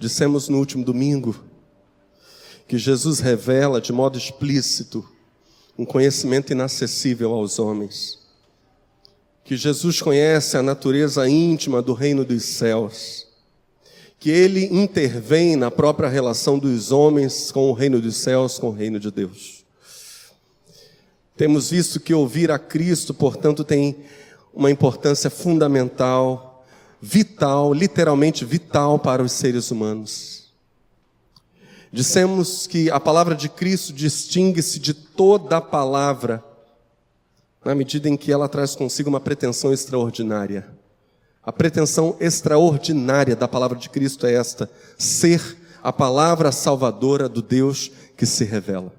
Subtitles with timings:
[0.00, 1.36] Dissemos no último domingo
[2.66, 5.06] que Jesus revela de modo explícito
[5.76, 8.18] um conhecimento inacessível aos homens.
[9.44, 13.26] Que Jesus conhece a natureza íntima do reino dos céus.
[14.18, 18.74] Que ele intervém na própria relação dos homens com o reino dos céus, com o
[18.74, 19.66] reino de Deus.
[21.36, 23.96] Temos visto que ouvir a Cristo, portanto, tem
[24.54, 26.49] uma importância fundamental
[27.00, 30.52] vital, literalmente vital para os seres humanos.
[31.92, 36.44] Dissemos que a palavra de Cristo distingue-se de toda palavra,
[37.64, 40.68] na medida em que ela traz consigo uma pretensão extraordinária.
[41.42, 47.90] A pretensão extraordinária da palavra de Cristo é esta: ser a palavra salvadora do Deus
[48.16, 48.92] que se revela.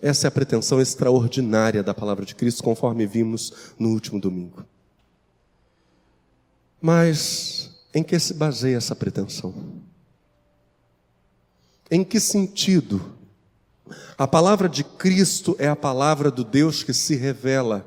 [0.00, 4.64] Essa é a pretensão extraordinária da palavra de Cristo, conforme vimos no último domingo.
[6.80, 9.54] Mas em que se baseia essa pretensão?
[11.90, 13.14] Em que sentido?
[14.16, 17.84] A palavra de Cristo é a palavra do Deus que se revela.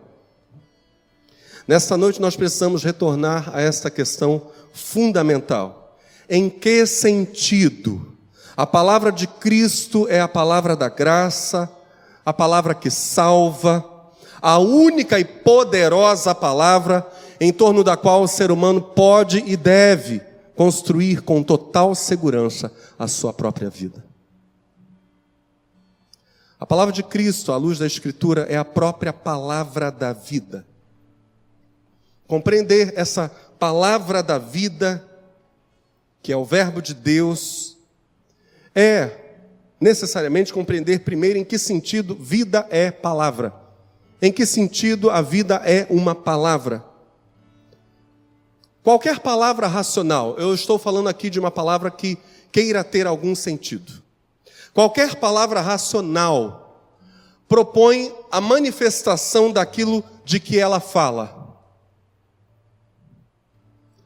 [1.68, 5.98] Nesta noite nós precisamos retornar a esta questão fundamental.
[6.30, 8.14] Em que sentido?
[8.56, 11.72] A palavra de Cristo é a palavra da graça,
[12.26, 13.84] a palavra que salva,
[14.42, 17.08] a única e poderosa palavra
[17.44, 20.22] em torno da qual o ser humano pode e deve
[20.56, 24.02] construir com total segurança a sua própria vida.
[26.58, 30.66] A palavra de Cristo, à luz da Escritura, é a própria palavra da vida.
[32.26, 35.06] Compreender essa palavra da vida,
[36.22, 37.78] que é o Verbo de Deus,
[38.74, 39.12] é
[39.82, 43.54] necessariamente compreender primeiro em que sentido vida é palavra.
[44.22, 46.93] Em que sentido a vida é uma palavra.
[48.84, 52.18] Qualquer palavra racional, eu estou falando aqui de uma palavra que
[52.52, 54.04] queira ter algum sentido.
[54.74, 56.92] Qualquer palavra racional
[57.48, 61.58] propõe a manifestação daquilo de que ela fala.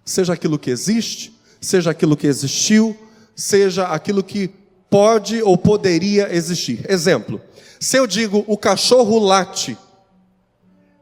[0.06, 2.96] Seja aquilo que existe, seja aquilo que existiu,
[3.36, 4.50] seja aquilo que
[4.90, 6.86] pode ou poderia existir.
[6.88, 7.42] Exemplo:
[7.80, 9.78] se eu digo o cachorro late,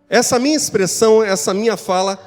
[0.09, 2.17] essa minha expressão, essa minha fala,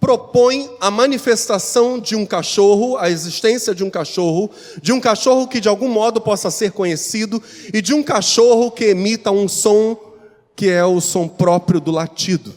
[0.00, 4.50] propõe a manifestação de um cachorro, a existência de um cachorro,
[4.80, 7.40] de um cachorro que de algum modo possa ser conhecido
[7.72, 9.96] e de um cachorro que emita um som
[10.56, 12.54] que é o som próprio do latido.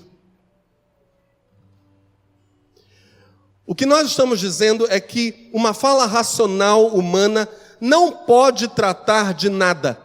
[3.65, 7.47] O que nós estamos dizendo é que uma fala racional humana
[7.79, 9.97] não pode tratar de nada.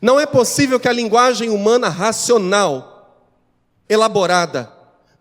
[0.00, 3.24] Não é possível que a linguagem humana racional,
[3.88, 4.72] elaborada,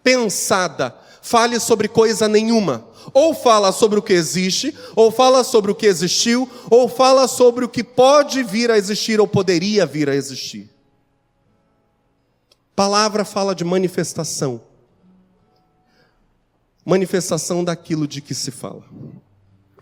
[0.06, 2.88] pensada, fale sobre coisa nenhuma.
[3.12, 7.66] Ou fala sobre o que existe, ou fala sobre o que existiu, ou fala sobre
[7.66, 10.70] o que pode vir a existir ou poderia vir a existir.
[12.76, 14.62] Palavra fala de manifestação.
[16.84, 18.84] Manifestação daquilo de que se fala.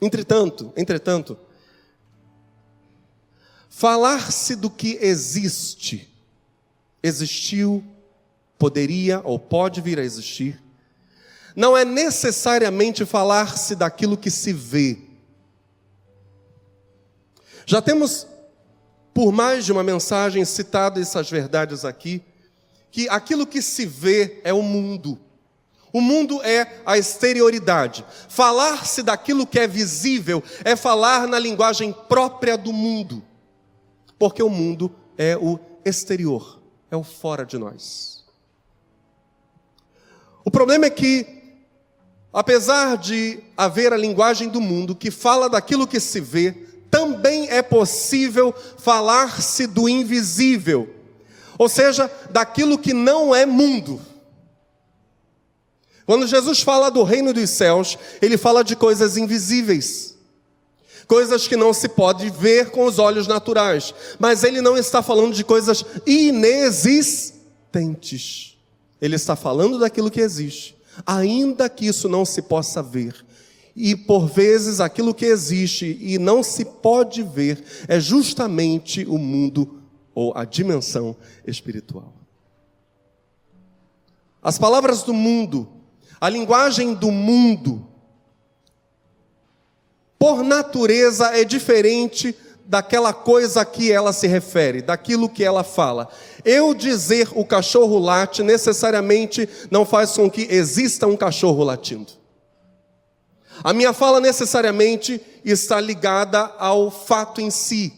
[0.02, 1.38] Entretanto, entretanto,
[3.70, 6.10] falar-se do que existe,
[7.02, 7.84] existiu,
[8.64, 10.64] poderia ou pode vir a existir,
[11.54, 15.00] não é necessariamente falar-se daquilo que se vê.
[17.66, 18.26] Já temos,
[19.14, 22.24] por mais de uma mensagem, citado essas verdades aqui,
[22.90, 25.20] que aquilo que se vê é o mundo.
[25.92, 28.06] O mundo é a exterioridade.
[28.30, 33.22] Falar-se daquilo que é visível é falar na linguagem própria do mundo,
[34.18, 38.23] porque o mundo é o exterior, é o fora de nós.
[40.46, 41.26] O problema é que,
[42.32, 46.52] apesar de haver a linguagem do mundo que fala daquilo que se vê,
[46.92, 50.94] também é possível falar-se do invisível,
[51.58, 54.00] ou seja, daquilo que não é mundo.
[56.06, 60.16] Quando Jesus fala do reino dos céus, ele fala de coisas invisíveis,
[61.08, 65.34] coisas que não se pode ver com os olhos naturais, mas ele não está falando
[65.34, 68.53] de coisas inexistentes.
[69.04, 73.14] Ele está falando daquilo que existe, ainda que isso não se possa ver.
[73.76, 79.82] E por vezes aquilo que existe e não se pode ver é justamente o mundo
[80.16, 82.14] ou a dimensão espiritual.
[84.42, 85.68] As palavras do mundo,
[86.22, 87.86] a linguagem do mundo,
[90.18, 92.34] por natureza é diferente
[92.66, 96.10] daquela coisa a que ela se refere, daquilo que ela fala.
[96.46, 102.12] Eu dizer o cachorro late necessariamente não faz com que exista um cachorro latindo.
[103.64, 107.94] A minha fala necessariamente está ligada ao fato em si.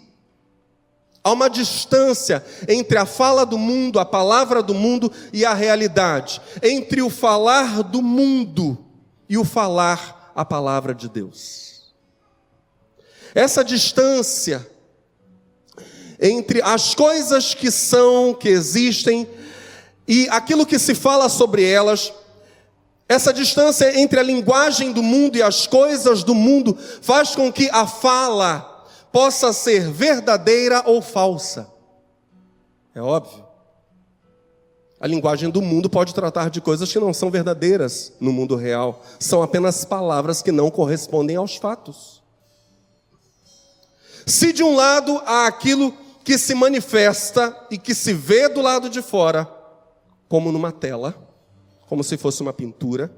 [1.23, 6.39] Há uma distância entre a fala do mundo, a palavra do mundo e a realidade,
[6.61, 8.77] entre o falar do mundo
[9.27, 11.74] e o falar a palavra de Deus.
[13.35, 14.65] Essa distância
[16.21, 19.27] entre as coisas que são, que existem,
[20.07, 22.13] e aquilo que se fala sobre elas,
[23.09, 27.69] essa distância entre a linguagem do mundo e as coisas do mundo faz com que
[27.71, 31.67] a fala possa ser verdadeira ou falsa.
[32.95, 33.43] É óbvio.
[34.97, 39.03] A linguagem do mundo pode tratar de coisas que não são verdadeiras no mundo real,
[39.19, 42.24] são apenas palavras que não correspondem aos fatos.
[44.25, 45.93] Se de um lado há aquilo
[46.23, 49.47] que se manifesta e que se vê do lado de fora,
[50.27, 51.15] como numa tela,
[51.87, 53.11] como se fosse uma pintura,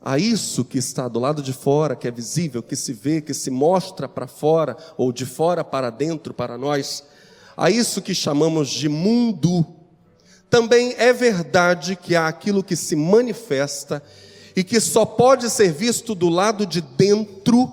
[0.00, 3.34] a isso que está do lado de fora, que é visível, que se vê, que
[3.34, 7.04] se mostra para fora, ou de fora para dentro para nós,
[7.56, 9.66] a isso que chamamos de mundo,
[10.48, 14.02] também é verdade que há aquilo que se manifesta
[14.56, 17.70] e que só pode ser visto do lado de dentro,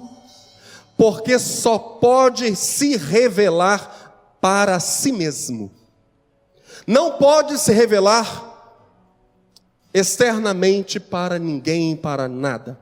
[0.98, 5.72] porque só pode se revelar para si mesmo.
[6.88, 8.46] Não pode se revelar
[9.94, 12.80] externamente para ninguém, para nada.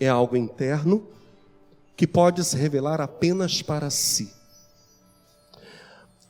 [0.00, 1.06] É algo interno
[1.96, 4.32] que pode se revelar apenas para si.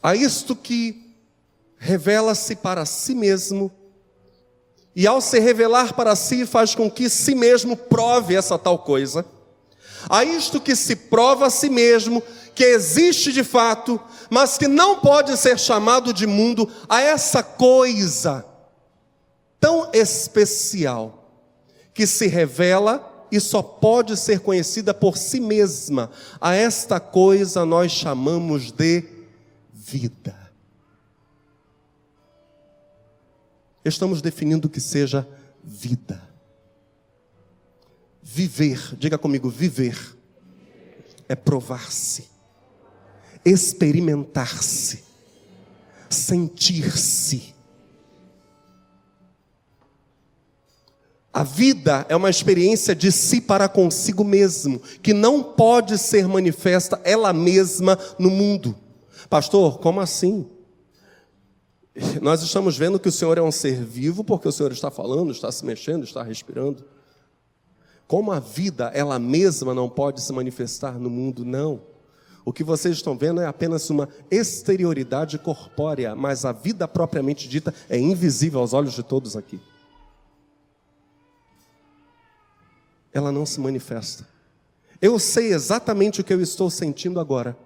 [0.03, 1.17] A isto que
[1.79, 3.71] revela-se para si mesmo,
[4.97, 9.25] e ao se revelar para si, faz com que si mesmo prove essa tal coisa.
[10.09, 12.23] A isto que se prova a si mesmo,
[12.55, 18.45] que existe de fato, mas que não pode ser chamado de mundo, a essa coisa
[19.59, 21.31] tão especial
[21.93, 26.11] que se revela e só pode ser conhecida por si mesma.
[26.41, 29.05] A esta coisa nós chamamos de
[29.73, 30.45] vida.
[33.85, 35.27] Estamos definindo que seja
[35.63, 36.34] vida.
[38.35, 39.97] Viver, diga comigo, viver
[41.29, 42.29] é provar-se,
[43.45, 45.05] experimentar-se,
[46.11, 47.55] sentir-se
[51.35, 57.01] A vida é uma experiência de si para consigo mesmo, que não pode ser manifesta
[57.03, 58.77] ela mesma no mundo.
[59.29, 60.47] Pastor, como assim?
[62.23, 65.33] Nós estamos vendo que o Senhor é um ser vivo porque o Senhor está falando,
[65.33, 66.85] está se mexendo, está respirando.
[68.07, 71.81] Como a vida ela mesma não pode se manifestar no mundo, não.
[72.45, 77.73] O que vocês estão vendo é apenas uma exterioridade corpórea, mas a vida propriamente dita
[77.89, 79.59] é invisível aos olhos de todos aqui.
[83.15, 84.27] ela não se manifesta.
[85.01, 87.57] Eu sei exatamente o que eu estou sentindo agora.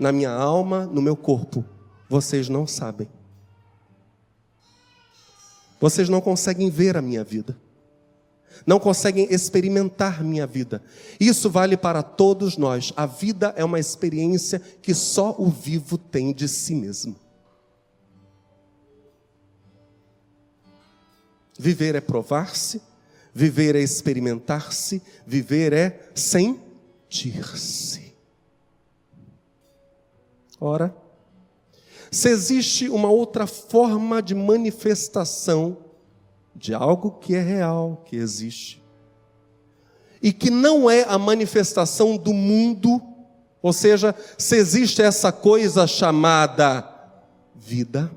[0.00, 1.62] Na minha alma, no meu corpo.
[2.08, 3.08] Vocês não sabem.
[5.78, 7.56] Vocês não conseguem ver a minha vida.
[8.66, 10.82] Não conseguem experimentar minha vida.
[11.18, 12.92] Isso vale para todos nós.
[12.96, 17.16] A vida é uma experiência que só o vivo tem de si mesmo.
[21.58, 22.80] Viver é provar-se
[23.34, 26.54] Viver é experimentar-se, viver é sentir-se.
[30.60, 30.96] Ora,
[32.12, 35.78] se existe uma outra forma de manifestação
[36.64, 38.82] de algo que é real, que existe,
[40.22, 43.02] e que não é a manifestação do mundo,
[43.60, 46.88] ou seja, se existe essa coisa chamada
[47.54, 48.10] vida,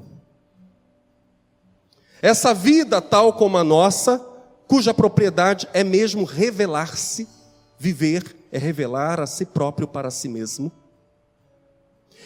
[2.22, 4.25] essa vida tal como a nossa,
[4.66, 7.27] cuja propriedade é mesmo revelar-se,
[7.77, 10.72] viver é revelar a si próprio para si mesmo.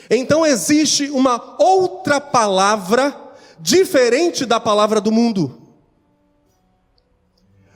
[0.07, 3.11] Então existe uma outra palavra
[3.59, 5.60] diferente da palavra do mundo.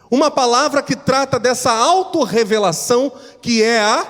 [0.09, 4.07] Uma palavra que trata dessa autorrevelação que é a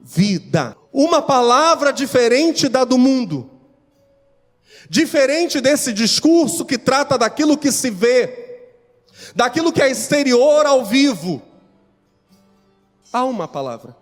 [0.00, 0.76] vida.
[0.92, 3.50] Uma palavra diferente da do mundo.
[4.88, 8.70] Diferente desse discurso que trata daquilo que se vê,
[9.34, 11.42] daquilo que é exterior ao vivo.
[13.12, 13.96] Há uma palavra.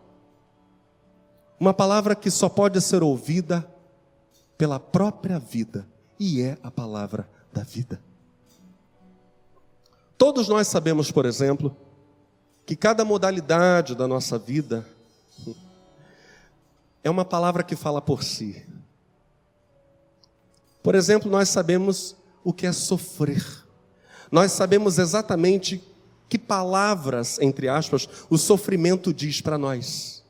[1.59, 3.66] Uma palavra que só pode ser ouvida
[4.59, 5.87] pela própria vida,
[6.18, 8.00] e é a palavra da vida.
[10.16, 11.76] Todos nós sabemos, por exemplo,
[12.64, 14.87] que cada modalidade da nossa vida
[17.02, 18.64] é uma palavra que fala por si.
[20.83, 23.44] Por exemplo, nós sabemos o que é sofrer.
[24.30, 25.83] Nós sabemos exatamente
[26.28, 30.23] que palavras, entre aspas, o sofrimento diz para nós.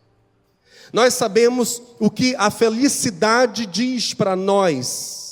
[0.92, 5.23] Nós sabemos o que a felicidade diz para nós.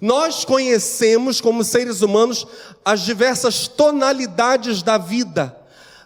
[0.00, 2.46] Nós conhecemos, como seres humanos,
[2.84, 5.56] as diversas tonalidades da vida,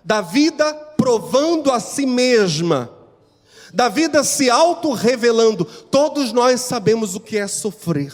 [0.05, 2.91] da vida provando a si mesma,
[3.73, 5.65] da vida se auto-revelando.
[5.65, 8.13] Todos nós sabemos o que é sofrer.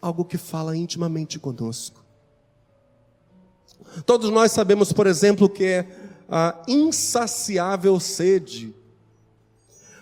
[0.00, 2.02] Algo que fala intimamente conosco.
[4.06, 5.88] Todos nós sabemos, por exemplo, o que é
[6.28, 8.74] a insaciável sede.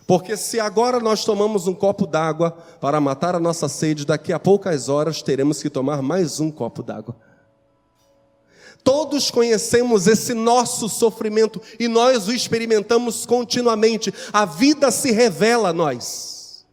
[0.08, 4.40] Porque se agora nós tomamos um copo d'água para matar a nossa sede, daqui a
[4.40, 7.14] poucas horas teremos que tomar mais um copo d'água.
[8.82, 14.10] Todos conhecemos esse nosso sofrimento e nós o experimentamos continuamente.
[14.32, 16.64] A vida se revela a nós.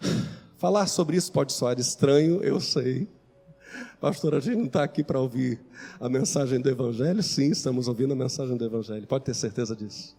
[0.58, 3.06] Falar sobre isso pode soar estranho, eu sei.
[4.00, 5.60] Pastor, a gente não está aqui para ouvir
[6.00, 7.22] a mensagem do Evangelho?
[7.22, 10.16] Sim, estamos ouvindo a mensagem do Evangelho, pode ter certeza disso.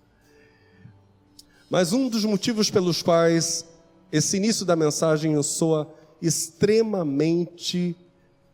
[1.67, 3.65] Mas um dos motivos pelos quais
[4.11, 7.95] esse início da mensagem soa extremamente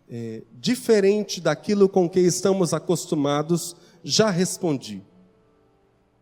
[0.09, 5.03] é, diferente daquilo com que estamos acostumados, já respondi.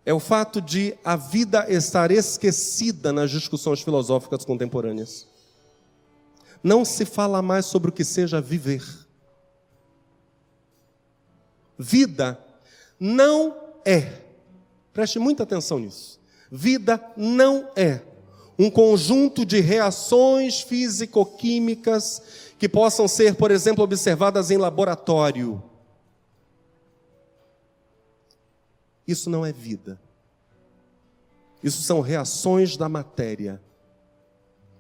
[0.03, 5.27] É o fato de a vida estar esquecida nas discussões filosóficas contemporâneas
[6.65, 8.84] não se fala mais sobre o que seja viver.
[11.77, 12.43] Vida
[13.00, 13.55] não
[13.86, 14.24] é,
[14.91, 16.19] preste muita atenção nisso.
[16.51, 18.01] Vida não é
[18.57, 22.24] um conjunto de reações físico-químicas
[22.57, 25.62] que possam ser, por exemplo, observadas em laboratório.
[29.07, 30.01] Isso não é vida.
[31.62, 33.62] Isso são reações da matéria.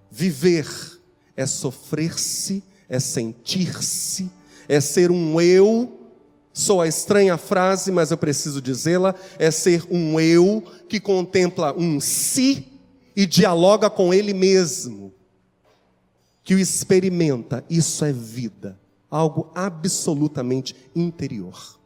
[0.09, 0.94] Viver
[1.35, 4.31] é sofrer-se, é sentir-se,
[4.67, 6.01] é ser um eu.
[6.53, 11.99] Sou a estranha frase, mas eu preciso dizê-la: é ser um eu que contempla um
[11.99, 12.67] si
[13.15, 15.13] e dialoga com ele mesmo,
[16.43, 17.63] que o experimenta.
[17.69, 18.79] Isso é vida,
[19.11, 21.77] algo absolutamente interior.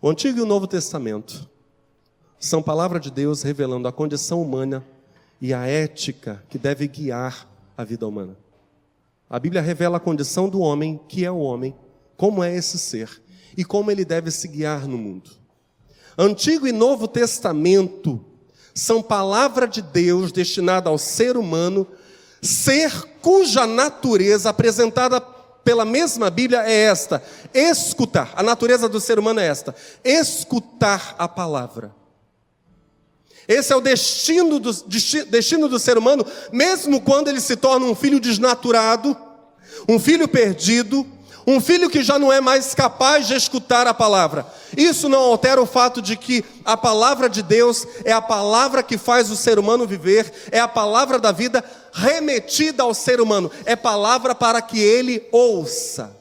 [0.00, 1.50] O Antigo e o Novo Testamento
[2.38, 4.86] são palavra de Deus revelando a condição humana
[5.40, 8.36] e a ética que deve guiar a vida humana.
[9.30, 11.74] A Bíblia revela a condição do homem, que é o homem,
[12.16, 13.22] como é esse ser
[13.56, 15.30] e como ele deve se guiar no mundo.
[16.16, 18.24] Antigo e Novo Testamento
[18.74, 21.86] são palavra de Deus destinada ao ser humano,
[22.40, 22.90] ser
[23.20, 28.32] cuja natureza apresentada pela mesma Bíblia é esta: escutar.
[28.34, 31.94] A natureza do ser humano é esta: escutar a palavra.
[33.48, 34.70] Esse é o destino do,
[35.24, 39.16] destino do ser humano, mesmo quando ele se torna um filho desnaturado,
[39.88, 41.06] um filho perdido,
[41.46, 44.46] um filho que já não é mais capaz de escutar a palavra.
[44.76, 48.98] Isso não altera o fato de que a palavra de Deus é a palavra que
[48.98, 53.74] faz o ser humano viver, é a palavra da vida remetida ao ser humano, é
[53.74, 56.14] palavra para que ele ouça.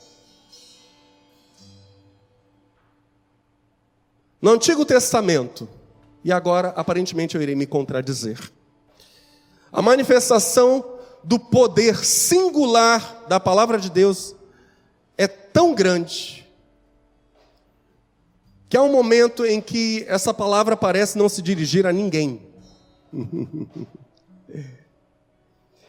[4.42, 5.68] No Antigo Testamento,
[6.24, 8.40] e agora, aparentemente, eu irei me contradizer.
[9.72, 14.36] A manifestação do poder singular da palavra de Deus
[15.18, 16.48] é tão grande
[18.70, 22.42] que há um momento em que essa palavra parece não se dirigir a ninguém.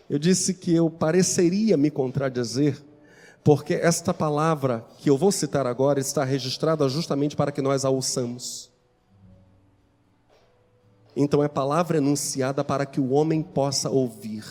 [0.08, 2.80] eu disse que eu pareceria me contradizer,
[3.42, 7.90] porque esta palavra que eu vou citar agora está registrada justamente para que nós a
[7.90, 8.70] ouçamos.
[11.20, 14.44] Então é palavra enunciada para que o homem possa ouvir.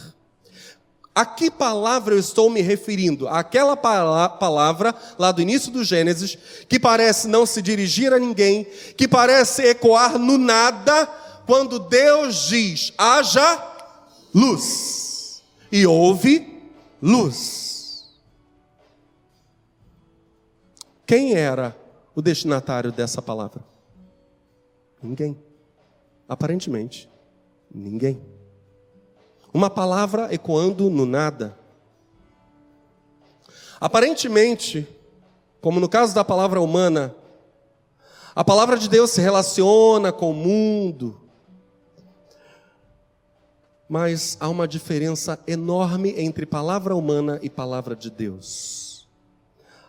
[1.15, 3.25] A que palavra eu estou me referindo?
[3.25, 8.65] Aquela palavra lá do início do Gênesis, que parece não se dirigir a ninguém,
[8.97, 11.05] que parece ecoar no nada,
[11.45, 13.65] quando Deus diz: haja
[14.35, 16.69] luz, e houve
[17.01, 18.09] luz.
[21.05, 21.73] Quem era
[22.13, 23.63] o destinatário dessa palavra?
[25.01, 25.46] Ninguém.
[26.27, 27.09] Aparentemente,
[27.73, 28.21] ninguém.
[29.53, 31.57] Uma palavra ecoando no nada.
[33.79, 34.87] Aparentemente,
[35.61, 37.15] como no caso da palavra humana,
[38.35, 41.19] a palavra de Deus se relaciona com o mundo,
[43.89, 49.07] mas há uma diferença enorme entre palavra humana e palavra de Deus.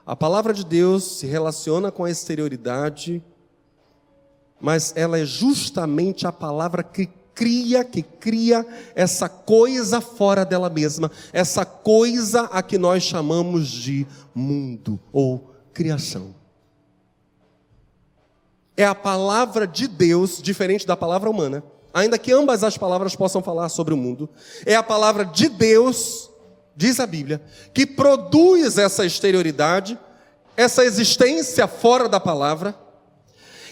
[0.07, 3.23] A palavra de Deus se relaciona com a exterioridade,
[4.61, 11.11] mas ela é justamente a palavra que cria, que cria essa coisa fora dela mesma,
[11.33, 16.35] essa coisa a que nós chamamos de mundo ou criação.
[18.77, 21.63] É a palavra de Deus, diferente da palavra humana,
[21.95, 24.29] ainda que ambas as palavras possam falar sobre o mundo,
[24.67, 26.29] é a palavra de Deus,
[26.77, 27.41] diz a Bíblia,
[27.73, 29.97] que produz essa exterioridade,
[30.57, 32.75] essa existência fora da palavra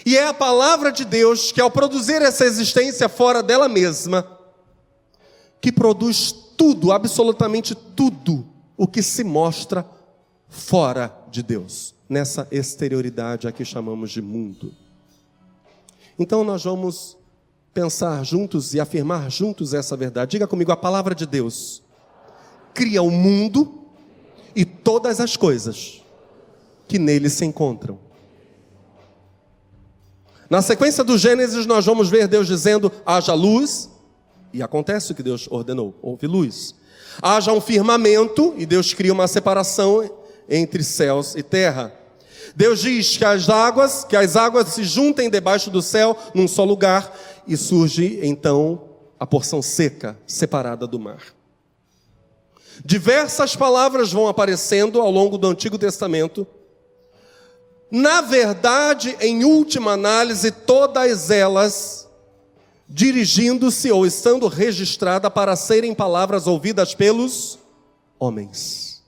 [0.07, 4.25] e é a palavra de Deus que, ao produzir essa existência fora dela mesma,
[5.59, 8.47] que produz tudo, absolutamente tudo,
[8.77, 9.85] o que se mostra
[10.47, 14.73] fora de Deus, nessa exterioridade a que chamamos de mundo.
[16.17, 17.17] Então nós vamos
[17.73, 20.31] pensar juntos e afirmar juntos essa verdade.
[20.31, 21.83] Diga comigo, a palavra de Deus
[22.73, 23.83] cria o mundo
[24.55, 26.01] e todas as coisas
[26.87, 28.06] que nele se encontram.
[30.49, 33.89] Na sequência do Gênesis, nós vamos ver Deus dizendo: haja luz,
[34.53, 36.73] e acontece o que Deus ordenou: houve luz.
[37.21, 40.09] Haja um firmamento, e Deus cria uma separação
[40.47, 41.93] entre céus e terra.
[42.55, 46.63] Deus diz que as águas, que as águas se juntem debaixo do céu num só
[46.63, 47.13] lugar,
[47.45, 48.81] e surge então
[49.19, 51.21] a porção seca, separada do mar.
[52.85, 56.47] Diversas palavras vão aparecendo ao longo do Antigo Testamento
[57.89, 62.07] na verdade, em última análise, todas elas
[62.87, 67.59] dirigindo-se ou estando registrada para serem palavras ouvidas pelos
[68.19, 69.03] homens.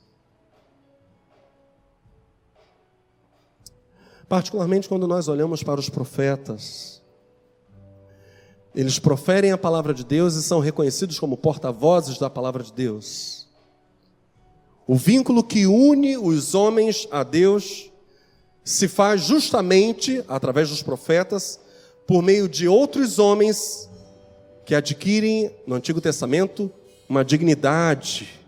[4.27, 7.01] Particularmente quando nós olhamos para os profetas,
[8.75, 13.47] eles proferem a palavra de Deus e são reconhecidos como porta-vozes da palavra de Deus.
[14.85, 17.88] O vínculo que une os homens a Deus
[18.63, 21.59] se faz justamente através dos profetas,
[22.05, 23.89] por meio de outros homens
[24.65, 26.71] que adquirem no Antigo Testamento
[27.07, 28.39] uma dignidade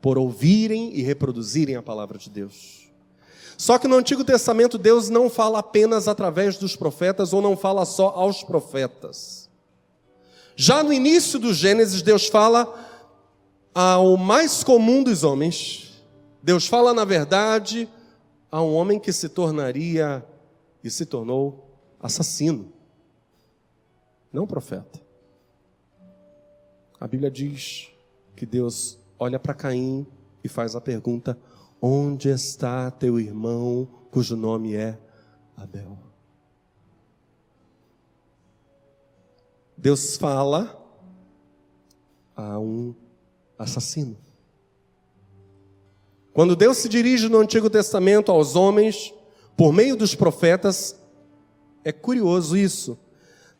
[0.00, 2.88] por ouvirem e reproduzirem a palavra de Deus.
[3.56, 7.84] Só que no Antigo Testamento Deus não fala apenas através dos profetas ou não fala
[7.84, 9.50] só aos profetas.
[10.54, 12.72] Já no início do Gênesis, Deus fala
[13.74, 16.04] ao mais comum dos homens.
[16.40, 17.88] Deus fala, na verdade,
[18.50, 20.24] a um homem que se tornaria
[20.82, 21.68] e se tornou
[22.00, 22.72] assassino,
[24.32, 25.00] não profeta.
[27.00, 27.90] A Bíblia diz
[28.34, 30.06] que Deus olha para Caim
[30.42, 31.38] e faz a pergunta:
[31.80, 34.98] Onde está teu irmão cujo nome é
[35.56, 35.98] Abel?
[39.76, 40.76] Deus fala
[42.34, 42.94] a um
[43.56, 44.16] assassino.
[46.38, 49.12] Quando Deus se dirige no Antigo Testamento aos homens,
[49.56, 50.94] por meio dos profetas,
[51.84, 52.96] é curioso isso.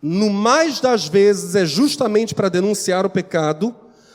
[0.01, 3.75] No mais das vezes é justamente para denunciar o pecado,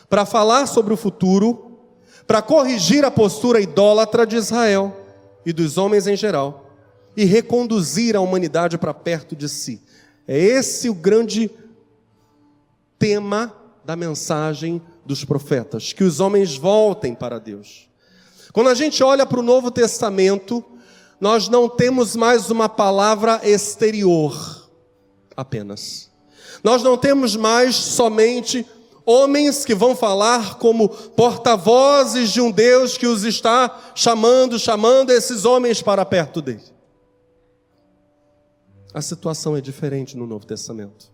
[0.09, 1.77] para falar sobre o futuro,
[2.25, 4.95] para corrigir a postura idólatra de Israel
[5.45, 6.69] e dos homens em geral,
[7.17, 9.81] e reconduzir a humanidade para perto de si.
[10.25, 11.51] É esse o grande
[12.97, 17.91] tema da mensagem dos profetas: que os homens voltem para Deus.
[18.53, 20.63] Quando a gente olha para o Novo Testamento,
[21.19, 24.69] nós não temos mais uma palavra exterior
[25.35, 26.11] apenas.
[26.63, 28.63] Nós não temos mais somente
[29.03, 35.45] homens que vão falar como porta-vozes de um Deus que os está chamando, chamando esses
[35.45, 36.61] homens para perto dele.
[38.93, 41.11] A situação é diferente no Novo Testamento.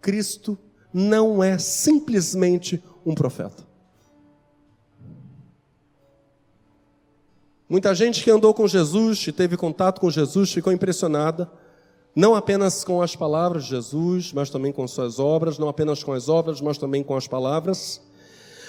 [0.00, 0.56] Cristo
[0.94, 3.71] não é simplesmente um profeta.
[7.72, 11.50] Muita gente que andou com Jesus e teve contato com Jesus ficou impressionada,
[12.14, 16.12] não apenas com as palavras de Jesus, mas também com suas obras, não apenas com
[16.12, 17.98] as obras, mas também com as palavras.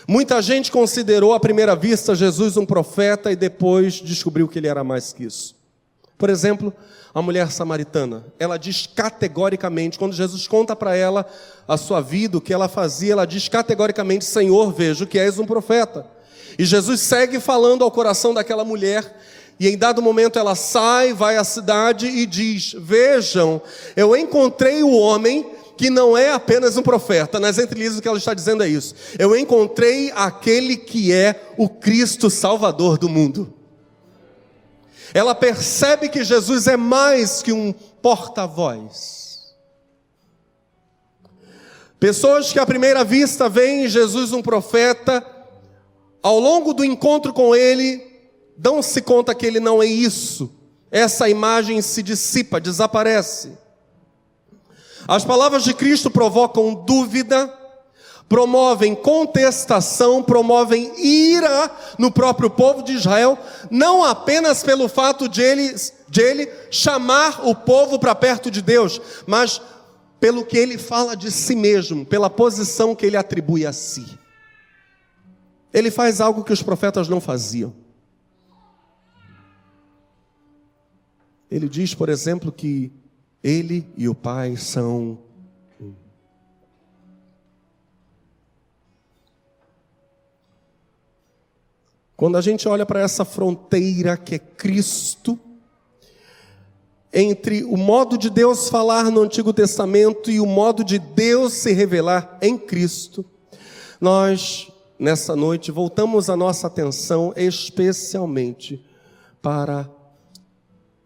[0.08, 4.86] Muita gente considerou à primeira vista Jesus um profeta e depois descobriu que ele era
[4.86, 5.54] mais que isso.
[6.18, 6.74] Por exemplo,
[7.14, 11.26] a mulher samaritana, ela diz categoricamente, quando Jesus conta para ela
[11.68, 15.46] a sua vida, o que ela fazia, ela diz categoricamente: Senhor, vejo que és um
[15.46, 16.13] profeta.
[16.58, 19.20] E Jesus segue falando ao coração daquela mulher,
[19.60, 23.62] e em dado momento ela sai, vai à cidade e diz: Vejam,
[23.96, 25.46] eu encontrei o homem
[25.78, 28.96] que não é apenas um profeta, nas entrelinhas o que ela está dizendo é isso.
[29.18, 33.54] Eu encontrei aquele que é o Cristo Salvador do mundo.
[35.14, 39.54] Ela percebe que Jesus é mais que um porta-voz.
[42.00, 45.22] Pessoas que à primeira vista veem em Jesus um profeta,
[46.24, 48.02] ao longo do encontro com ele,
[48.58, 50.50] dão-se conta que ele não é isso.
[50.90, 53.52] Essa imagem se dissipa, desaparece.
[55.06, 57.54] As palavras de Cristo provocam dúvida,
[58.30, 63.38] promovem contestação, promovem ira no próprio povo de Israel,
[63.70, 65.76] não apenas pelo fato de ele,
[66.08, 69.62] de ele chamar o povo para perto de Deus, mas
[70.22, 74.23] pelo que ele fala de si mesmo, pela posição que ele atribui a si.
[75.74, 77.74] Ele faz algo que os profetas não faziam.
[81.50, 82.92] Ele diz, por exemplo, que
[83.44, 85.20] ele e o Pai são
[85.80, 85.94] um.
[92.16, 95.38] Quando a gente olha para essa fronteira que é Cristo,
[97.12, 101.72] entre o modo de Deus falar no Antigo Testamento e o modo de Deus se
[101.72, 103.24] revelar em Cristo,
[104.02, 108.86] nós, nessa noite, voltamos a nossa atenção especialmente
[109.42, 109.90] para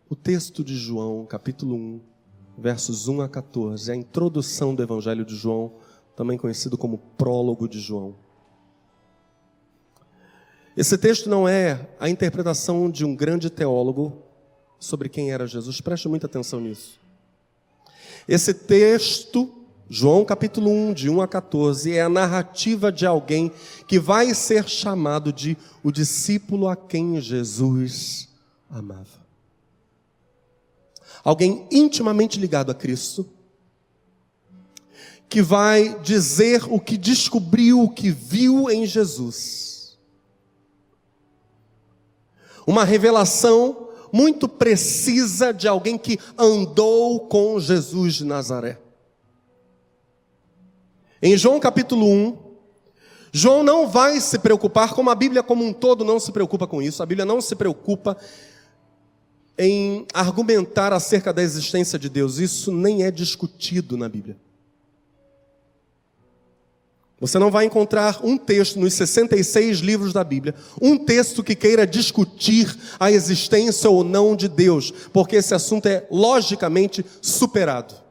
[0.10, 2.02] o texto de João, capítulo 1,
[2.58, 5.73] versos 1 a 14, a introdução do Evangelho de João,
[6.15, 8.15] também conhecido como prólogo de João.
[10.76, 14.23] Esse texto não é a interpretação de um grande teólogo
[14.80, 17.00] sobre quem era Jesus, preste muita atenção nisso.
[18.28, 19.57] Esse texto,
[19.89, 23.52] João capítulo 1, de 1 a 14, é a narrativa de alguém
[23.88, 28.28] que vai ser chamado de o discípulo a quem Jesus
[28.69, 29.28] amava
[31.28, 33.28] alguém intimamente ligado a Cristo,
[35.28, 39.97] que vai dizer o que descobriu, o que viu em Jesus.
[42.65, 48.80] Uma revelação muito precisa de alguém que andou com Jesus de Nazaré.
[51.21, 52.38] Em João capítulo 1,
[53.32, 56.82] João não vai se preocupar, como a Bíblia como um todo não se preocupa com
[56.82, 58.17] isso, a Bíblia não se preocupa
[59.58, 62.38] em argumentar acerca da existência de Deus.
[62.38, 64.38] Isso nem é discutido na Bíblia.
[67.19, 71.88] Você não vai encontrar um texto nos 66 livros da Bíblia, um texto que queira
[71.88, 78.07] discutir a existência ou não de Deus, porque esse assunto é logicamente superado.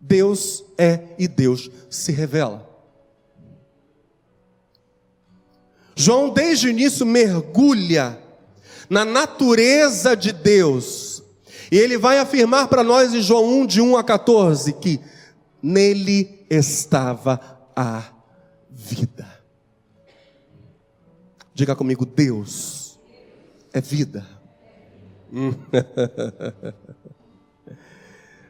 [0.00, 2.66] Deus é e Deus se revela.
[5.94, 8.20] João, desde o início, mergulha
[8.88, 11.22] na natureza de Deus.
[11.72, 15.00] E ele vai afirmar para nós em João 1, de 1 a 14, que
[15.62, 17.40] nele estava
[17.74, 18.04] a
[18.70, 19.26] vida.
[21.54, 23.00] Diga comigo, Deus
[23.72, 24.26] é vida.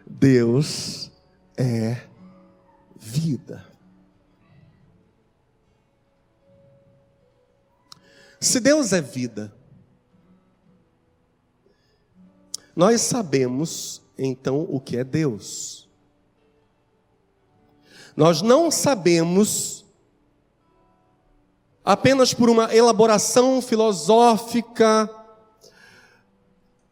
[0.06, 1.10] Deus
[1.56, 2.02] é
[2.98, 3.66] vida.
[8.40, 9.52] Se Deus é vida,
[12.76, 15.88] Nós sabemos então o que é Deus.
[18.14, 19.86] Nós não sabemos
[21.82, 25.08] apenas por uma elaboração filosófica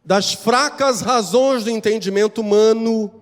[0.03, 3.21] das fracas razões do entendimento humano,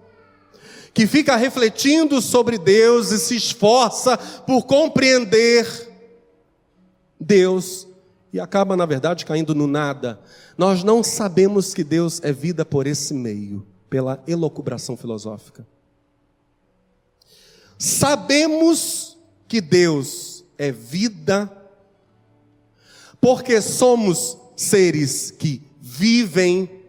[0.93, 5.65] que fica refletindo sobre Deus e se esforça por compreender
[7.19, 7.87] Deus
[8.31, 10.19] e acaba, na verdade, caindo no nada.
[10.57, 15.65] Nós não sabemos que Deus é vida por esse meio, pela elocubração filosófica.
[17.77, 21.51] Sabemos que Deus é vida,
[23.21, 26.82] porque somos seres que vivem,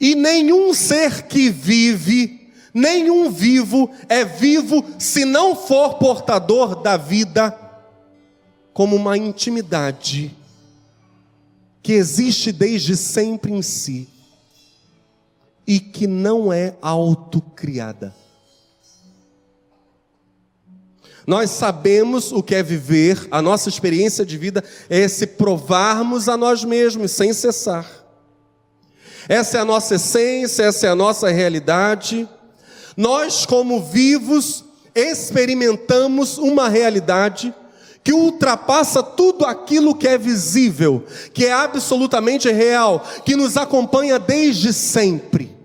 [0.00, 7.56] e nenhum ser que vive, nenhum vivo é vivo se não for portador da vida
[8.72, 10.36] como uma intimidade
[11.82, 14.08] que existe desde sempre em si
[15.66, 18.14] e que não é autocriada.
[21.26, 26.38] Nós sabemos o que é viver, a nossa experiência de vida é se provarmos a
[26.38, 27.97] nós mesmos sem cessar.
[29.26, 32.28] Essa é a nossa essência, essa é a nossa realidade.
[32.96, 37.54] Nós, como vivos, experimentamos uma realidade
[38.02, 44.72] que ultrapassa tudo aquilo que é visível, que é absolutamente real, que nos acompanha desde
[44.72, 45.56] sempre.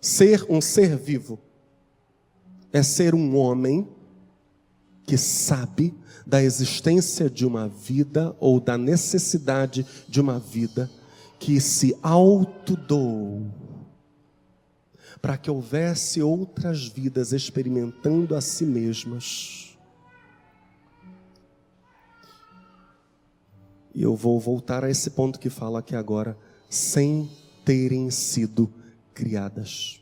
[0.00, 1.38] Ser um ser vivo
[2.72, 3.88] é ser um homem
[5.04, 5.92] que sabe
[6.26, 10.90] da existência de uma vida ou da necessidade de uma vida
[11.38, 13.46] que se autodoou
[15.22, 19.76] para que houvesse outras vidas experimentando a si mesmas.
[23.94, 26.36] E eu vou voltar a esse ponto que fala aqui agora,
[26.68, 27.30] sem
[27.64, 28.72] terem sido
[29.14, 30.00] criadas.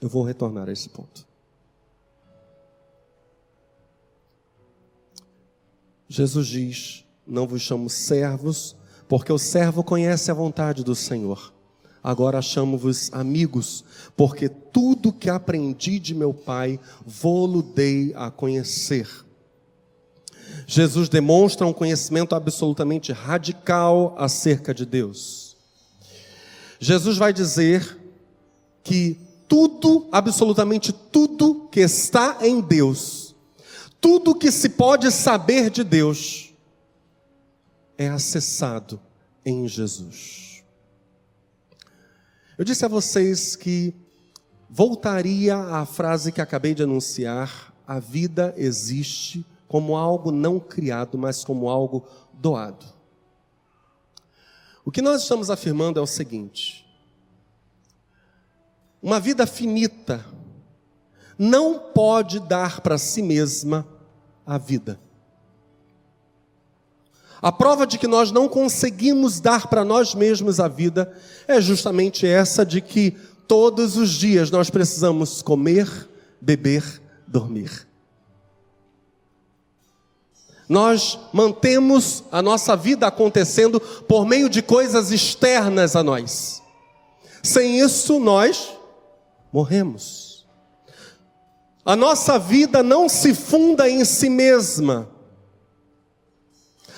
[0.00, 1.31] Eu vou retornar a esse ponto.
[6.12, 8.76] Jesus diz: Não vos chamo servos,
[9.08, 11.54] porque o servo conhece a vontade do Senhor.
[12.04, 13.82] Agora chamo-vos amigos,
[14.14, 19.08] porque tudo que aprendi de meu Pai vou-lo dei a conhecer.
[20.66, 25.56] Jesus demonstra um conhecimento absolutamente radical acerca de Deus.
[26.78, 27.98] Jesus vai dizer
[28.84, 29.16] que
[29.48, 33.21] tudo, absolutamente tudo que está em Deus,
[34.02, 36.52] tudo que se pode saber de Deus,
[37.96, 39.00] é acessado
[39.46, 40.64] em Jesus.
[42.58, 43.94] Eu disse a vocês que
[44.68, 51.44] voltaria à frase que acabei de anunciar: a vida existe como algo não criado, mas
[51.44, 52.84] como algo doado.
[54.84, 56.84] O que nós estamos afirmando é o seguinte:
[59.00, 60.26] uma vida finita
[61.38, 63.86] não pode dar para si mesma
[64.46, 64.98] a vida.
[67.40, 71.12] A prova de que nós não conseguimos dar para nós mesmos a vida
[71.48, 73.16] é justamente essa de que
[73.48, 76.08] todos os dias nós precisamos comer,
[76.40, 77.86] beber, dormir.
[80.68, 86.62] Nós mantemos a nossa vida acontecendo por meio de coisas externas a nós.
[87.42, 88.72] Sem isso, nós
[89.52, 90.21] morremos.
[91.84, 95.08] A nossa vida não se funda em si mesma.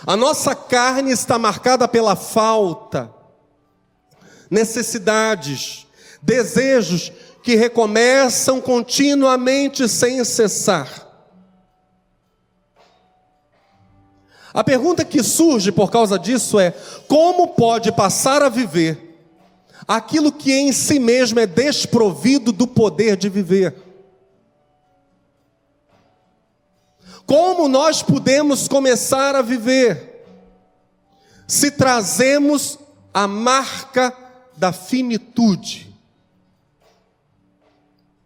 [0.07, 3.11] A nossa carne está marcada pela falta,
[4.51, 5.87] necessidades,
[6.21, 7.11] desejos
[7.43, 11.05] que recomeçam continuamente sem cessar.
[14.53, 16.73] A pergunta que surge por causa disso é:
[17.09, 19.19] como pode passar a viver
[19.89, 23.84] aquilo que em si mesmo é desprovido do poder de viver?
[27.27, 30.13] Como nós podemos começar a viver
[31.47, 32.79] se trazemos
[33.13, 34.17] a marca
[34.57, 35.95] da finitude?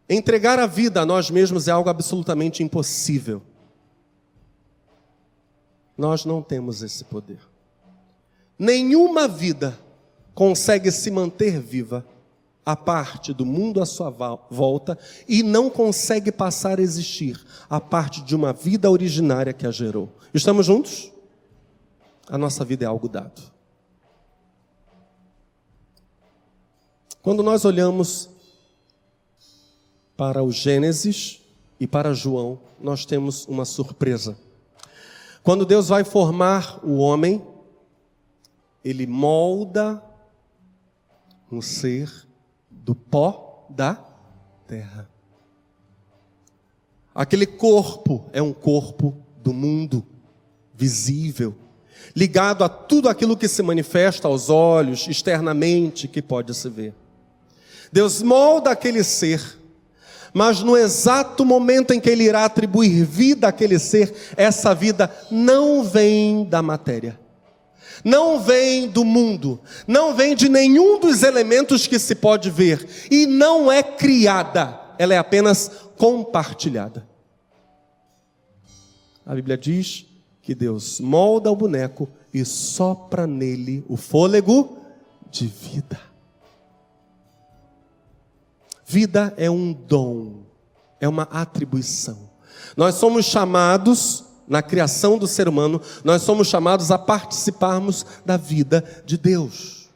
[0.09, 3.43] Entregar a vida a nós mesmos é algo absolutamente impossível.
[5.97, 7.41] Nós não temos esse poder.
[8.59, 9.79] Nenhuma vida
[10.35, 12.07] consegue se manter viva
[12.69, 14.11] a parte do mundo à sua
[14.51, 19.71] volta e não consegue passar a existir a parte de uma vida originária que a
[19.71, 20.11] gerou.
[20.35, 21.11] Estamos juntos?
[22.29, 23.41] A nossa vida é algo dado.
[27.23, 28.29] Quando nós olhamos
[30.15, 31.41] para o Gênesis
[31.81, 34.37] e para João, nós temos uma surpresa.
[35.43, 37.43] Quando Deus vai formar o homem,
[38.85, 40.03] ele molda
[41.51, 42.28] um ser
[42.85, 43.99] do pó da
[44.67, 45.09] terra.
[47.15, 50.07] Aquele corpo é um corpo do mundo,
[50.75, 51.55] visível,
[52.15, 56.95] ligado a tudo aquilo que se manifesta aos olhos, externamente, que pode se ver.
[57.93, 59.59] Deus molda aquele ser
[60.33, 65.83] mas no exato momento em que ele irá atribuir vida àquele ser, essa vida não
[65.83, 67.19] vem da matéria,
[68.05, 73.27] não vem do mundo, não vem de nenhum dos elementos que se pode ver, e
[73.27, 77.07] não é criada, ela é apenas compartilhada.
[79.25, 80.07] A Bíblia diz
[80.41, 84.79] que Deus molda o boneco e sopra nele o fôlego
[85.31, 86.01] de vida.
[88.87, 90.45] Vida é um dom,
[90.99, 92.31] é uma atribuição.
[92.75, 99.03] Nós somos chamados, na criação do ser humano, nós somos chamados a participarmos da vida
[99.05, 99.89] de Deus.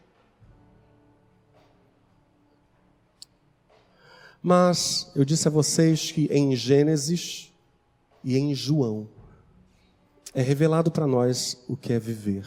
[4.43, 7.53] Mas eu disse a vocês que em Gênesis
[8.25, 9.09] e em João
[10.35, 12.47] é revelado para nós o que é viver.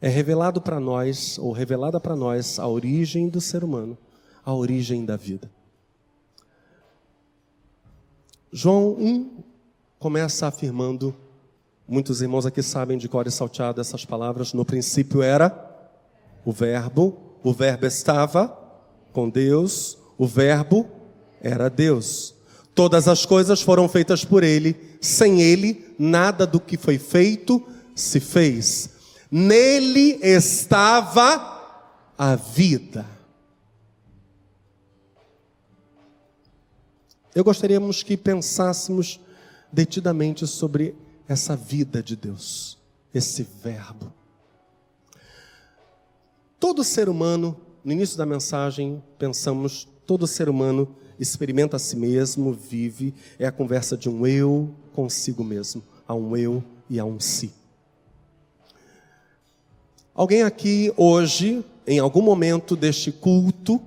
[0.00, 3.96] É revelado para nós, ou revelada para nós, a origem do ser humano
[4.44, 5.50] a origem da vida.
[8.52, 9.42] João 1
[10.02, 11.14] começa afirmando,
[11.86, 15.56] muitos irmãos aqui sabem de cor e salteado essas palavras, no princípio era
[16.44, 18.48] o verbo, o verbo estava
[19.12, 20.90] com Deus, o verbo
[21.40, 22.34] era Deus.
[22.74, 28.18] Todas as coisas foram feitas por ele, sem ele nada do que foi feito se
[28.18, 28.90] fez.
[29.30, 31.60] Nele estava
[32.18, 33.06] a vida
[37.34, 39.18] Eu gostaríamos que pensássemos
[39.72, 40.94] detidamente sobre
[41.26, 42.78] essa vida de Deus,
[43.14, 44.12] esse Verbo.
[46.60, 52.52] Todo ser humano, no início da mensagem, pensamos, todo ser humano experimenta a si mesmo,
[52.52, 57.18] vive, é a conversa de um eu consigo mesmo, a um eu e a um
[57.18, 57.52] si.
[60.14, 63.80] Alguém aqui hoje, em algum momento deste culto,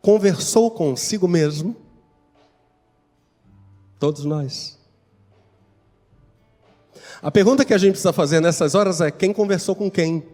[0.00, 1.76] conversou consigo mesmo?
[3.98, 4.81] Todos nós.
[7.20, 10.24] A pergunta que a gente precisa fazer nessas horas é: quem conversou com quem?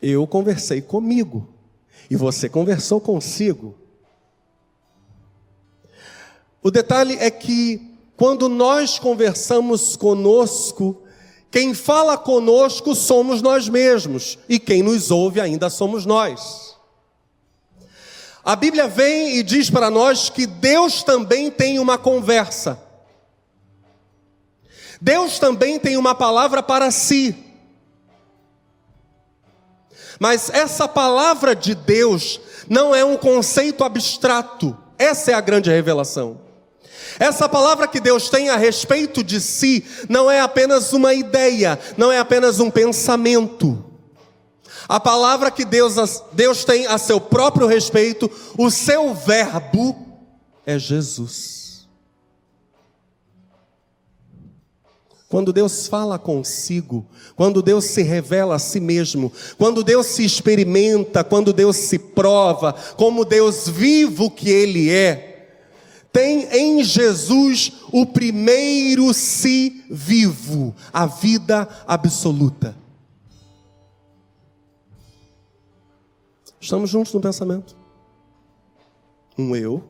[0.00, 1.48] Eu conversei comigo
[2.10, 3.74] e você conversou consigo.
[6.62, 11.02] O detalhe é que quando nós conversamos conosco,
[11.50, 16.67] quem fala conosco somos nós mesmos e quem nos ouve ainda somos nós.
[18.48, 22.80] A Bíblia vem e diz para nós que Deus também tem uma conversa.
[24.98, 27.36] Deus também tem uma palavra para si.
[30.18, 34.74] Mas essa palavra de Deus não é um conceito abstrato.
[34.98, 36.40] Essa é a grande revelação.
[37.18, 42.10] Essa palavra que Deus tem a respeito de si não é apenas uma ideia, não
[42.10, 43.87] é apenas um pensamento.
[44.88, 49.94] A palavra que Deus, Deus tem a seu próprio respeito, o seu verbo
[50.64, 51.86] é Jesus.
[55.28, 61.22] Quando Deus fala consigo, quando Deus se revela a si mesmo, quando Deus se experimenta,
[61.22, 65.28] quando Deus se prova, como Deus vivo que Ele é,
[66.10, 72.74] tem em Jesus o primeiro si vivo, a vida absoluta.
[76.68, 77.74] Estamos juntos no pensamento.
[79.38, 79.82] Um eu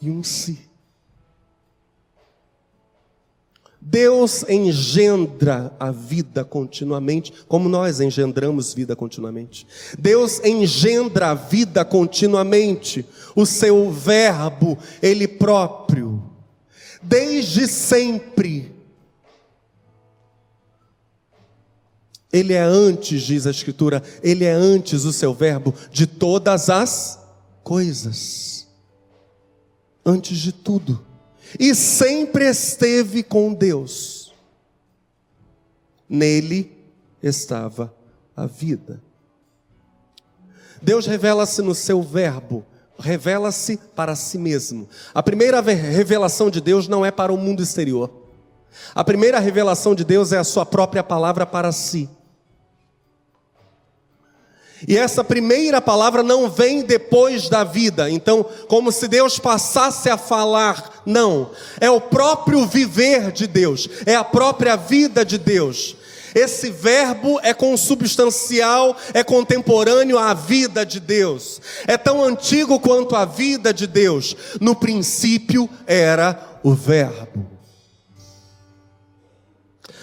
[0.00, 0.70] e um si.
[3.80, 9.66] Deus engendra a vida continuamente, como nós engendramos vida continuamente.
[9.98, 16.22] Deus engendra a vida continuamente, o seu Verbo, Ele próprio,
[17.02, 18.79] desde sempre.
[22.32, 27.18] Ele é antes, diz a Escritura, ele é antes o seu verbo de todas as
[27.64, 28.68] coisas.
[30.04, 31.04] Antes de tudo.
[31.58, 34.32] E sempre esteve com Deus.
[36.08, 36.70] Nele
[37.22, 37.92] estava
[38.36, 39.00] a vida.
[40.80, 42.64] Deus revela-se no seu verbo,
[42.98, 44.88] revela-se para si mesmo.
[45.12, 48.10] A primeira revelação de Deus não é para o mundo exterior.
[48.94, 52.08] A primeira revelação de Deus é a sua própria palavra para si.
[54.88, 60.16] E essa primeira palavra não vem depois da vida, então, como se Deus passasse a
[60.16, 65.96] falar, não, é o próprio viver de Deus, é a própria vida de Deus.
[66.34, 73.24] Esse verbo é consubstancial, é contemporâneo à vida de Deus, é tão antigo quanto a
[73.24, 74.36] vida de Deus.
[74.60, 77.59] No princípio era o Verbo.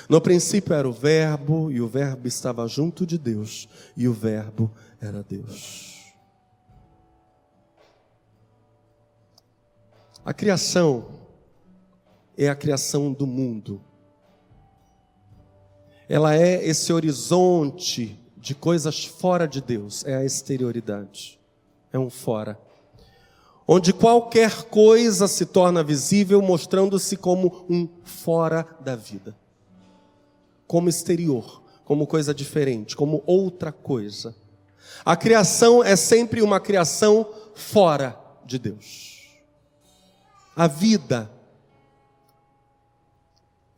[0.10, 4.72] No princípio era o Verbo, e o Verbo estava junto de Deus, e o Verbo
[5.02, 6.14] era Deus.
[10.24, 11.08] A criação
[12.38, 13.82] é a criação do mundo.
[16.08, 21.38] Ela é esse horizonte de coisas fora de Deus, é a exterioridade,
[21.92, 22.58] é um fora.
[23.68, 29.36] Onde qualquer coisa se torna visível, mostrando-se como um fora da vida
[30.68, 34.36] como exterior, como coisa diferente, como outra coisa.
[35.06, 39.26] A criação é sempre uma criação fora de Deus.
[40.54, 41.32] A vida,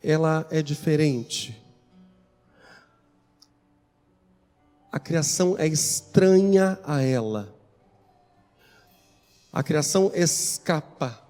[0.02, 1.56] ela é diferente.
[4.90, 7.54] A criação é estranha a ela.
[9.52, 11.22] A criação escapa,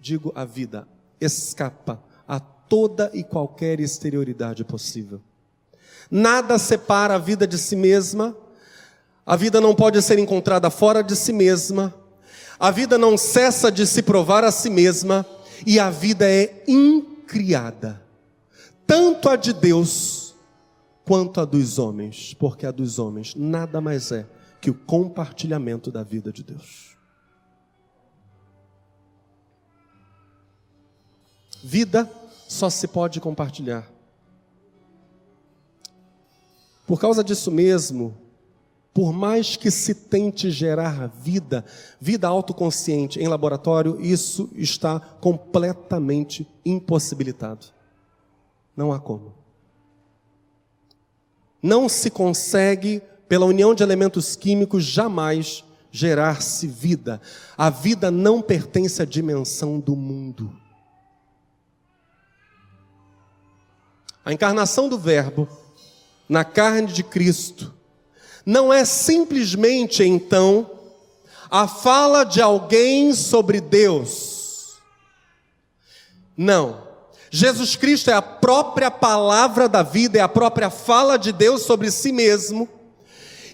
[0.00, 0.88] digo a vida,
[1.20, 2.02] escapa
[2.68, 5.20] toda e qualquer exterioridade possível.
[6.10, 8.36] Nada separa a vida de si mesma,
[9.24, 11.94] a vida não pode ser encontrada fora de si mesma,
[12.58, 15.26] a vida não cessa de se provar a si mesma,
[15.66, 18.02] e a vida é incriada,
[18.86, 20.34] tanto a de Deus
[21.04, 24.26] quanto a dos homens, porque a dos homens nada mais é
[24.60, 26.96] que o compartilhamento da vida de Deus.
[31.62, 32.10] Vida
[32.48, 33.90] só se pode compartilhar.
[36.86, 38.16] Por causa disso mesmo,
[38.94, 41.64] por mais que se tente gerar vida,
[42.00, 47.66] vida autoconsciente em laboratório, isso está completamente impossibilitado.
[48.76, 49.34] Não há como.
[51.62, 57.20] não se consegue, pela união de elementos químicos, jamais gerar-se vida.
[57.56, 60.65] A vida não pertence à dimensão do mundo.
[64.26, 65.48] A encarnação do Verbo
[66.28, 67.72] na carne de Cristo
[68.44, 70.68] não é simplesmente então
[71.48, 74.78] a fala de alguém sobre Deus.
[76.36, 76.88] Não.
[77.30, 81.88] Jesus Cristo é a própria palavra da vida, é a própria fala de Deus sobre
[81.92, 82.68] si mesmo.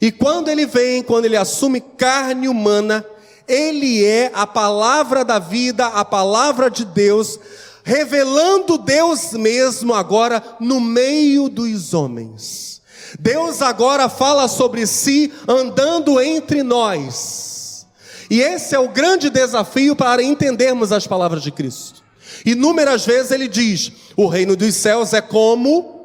[0.00, 3.04] E quando ele vem, quando ele assume carne humana,
[3.46, 7.38] ele é a palavra da vida, a palavra de Deus,
[7.84, 12.80] revelando Deus mesmo agora no meio dos homens.
[13.18, 17.86] Deus agora fala sobre si andando entre nós.
[18.30, 22.02] E esse é o grande desafio para entendermos as palavras de Cristo.
[22.46, 26.00] Inúmeras vezes ele diz: o reino dos céus é como.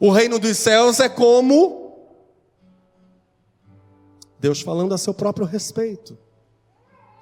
[0.00, 1.84] O reino dos céus é como.
[4.40, 6.18] Deus falando a seu próprio respeito.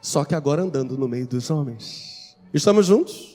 [0.00, 2.36] Só que agora andando no meio dos homens.
[2.52, 3.31] Estamos juntos?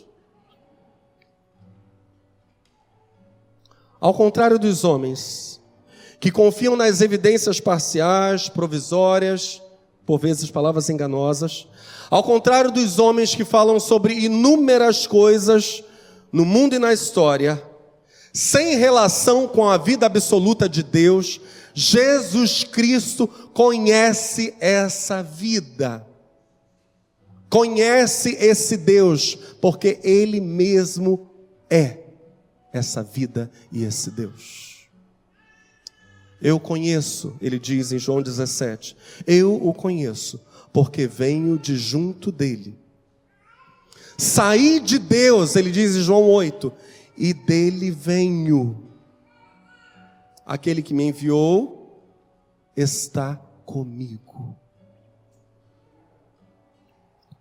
[3.99, 5.59] Ao contrário dos homens,
[6.19, 9.61] que confiam nas evidências parciais, provisórias,
[10.05, 11.67] por vezes palavras enganosas,
[12.09, 15.83] ao contrário dos homens que falam sobre inúmeras coisas
[16.31, 17.61] no mundo e na história,
[18.33, 21.41] sem relação com a vida absoluta de Deus,
[21.73, 26.05] Jesus Cristo conhece essa vida.
[27.49, 31.29] Conhece esse Deus, porque Ele mesmo
[31.69, 32.06] é
[32.77, 34.87] essa vida e esse Deus.
[36.41, 40.39] Eu conheço, ele diz em João 17, eu o conheço,
[40.71, 42.77] porque venho de junto dele.
[44.17, 46.71] Saí de Deus, ele diz em João 8,
[47.17, 48.83] e dele venho.
[50.45, 52.03] Aquele que me enviou
[52.75, 54.55] está comigo.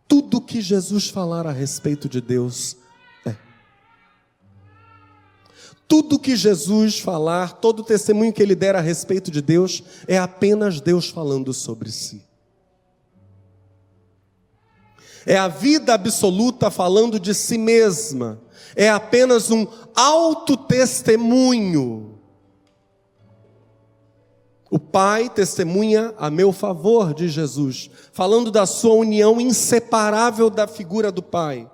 [0.08, 2.76] Tudo que Jesus falar a respeito de Deus
[5.88, 10.18] tudo que Jesus falar, todo o testemunho que ele der a respeito de Deus, é
[10.18, 12.24] apenas Deus falando sobre si.
[15.24, 18.40] É a vida absoluta falando de si mesma.
[18.76, 22.20] É apenas um autotestemunho.
[24.70, 31.12] O Pai testemunha a meu favor de Jesus, falando da sua união inseparável da figura
[31.12, 31.70] do Pai.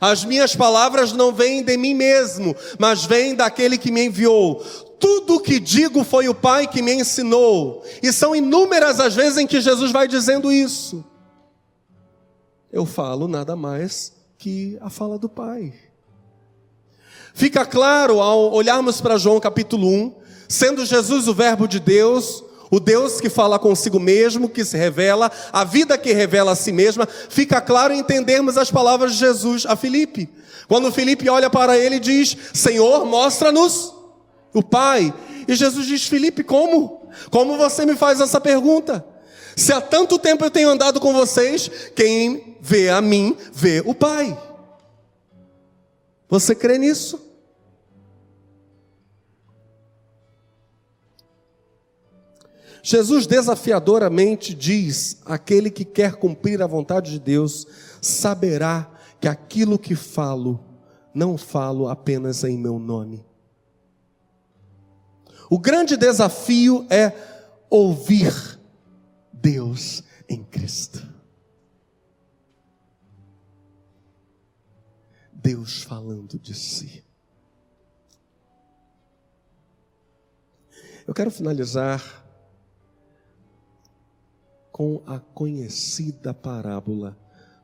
[0.00, 4.56] As minhas palavras não vêm de mim mesmo, mas vêm daquele que me enviou.
[4.98, 7.84] Tudo o que digo foi o Pai que me ensinou.
[8.02, 11.04] E são inúmeras as vezes em que Jesus vai dizendo isso.
[12.72, 15.72] Eu falo nada mais que a fala do Pai.
[17.32, 20.14] Fica claro ao olharmos para João capítulo 1,
[20.48, 22.44] sendo Jesus o Verbo de Deus,
[22.74, 26.72] o Deus que fala consigo mesmo, que se revela, a vida que revela a si
[26.72, 30.28] mesma, fica claro entendermos as palavras de Jesus a Filipe.
[30.66, 33.94] Quando Filipe olha para ele e diz: Senhor, mostra-nos
[34.52, 35.14] o Pai.
[35.46, 37.08] E Jesus diz: Filipe, como?
[37.30, 39.04] Como você me faz essa pergunta?
[39.54, 43.94] Se há tanto tempo eu tenho andado com vocês, quem vê a mim, vê o
[43.94, 44.36] Pai.
[46.28, 47.23] Você crê nisso?
[52.86, 57.66] Jesus desafiadoramente diz: aquele que quer cumprir a vontade de Deus
[58.02, 60.62] saberá que aquilo que falo,
[61.14, 63.24] não falo apenas em meu nome.
[65.48, 67.10] O grande desafio é
[67.70, 68.60] ouvir
[69.32, 71.02] Deus em Cristo.
[75.32, 77.02] Deus falando de si.
[81.06, 82.23] Eu quero finalizar
[84.74, 87.16] com a conhecida parábola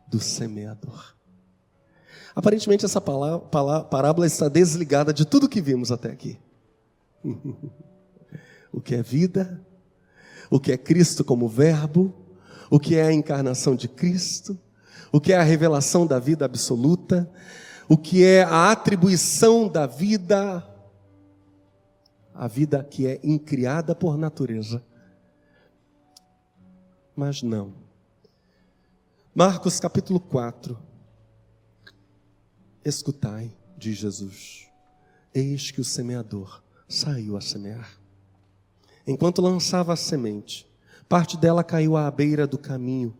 [0.06, 1.16] do semeador.
[2.36, 6.38] Aparentemente, essa parábola está desligada de tudo que vimos até aqui.
[8.72, 9.60] o que é vida,
[10.48, 12.14] o que é Cristo como Verbo,
[12.70, 14.56] o que é a encarnação de Cristo,
[15.10, 17.28] o que é a revelação da vida absoluta,
[17.88, 20.64] o que é a atribuição da vida,
[22.32, 24.80] a vida que é incriada por natureza
[27.20, 27.74] mas não.
[29.34, 30.74] Marcos capítulo 4.
[32.82, 34.66] Escutai, diz Jesus:
[35.34, 37.90] Eis que o semeador saiu a semear.
[39.06, 40.66] Enquanto lançava a semente,
[41.10, 43.14] parte dela caiu à beira do caminho,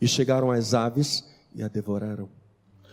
[0.00, 1.24] e chegaram as aves
[1.54, 2.28] e a devoraram.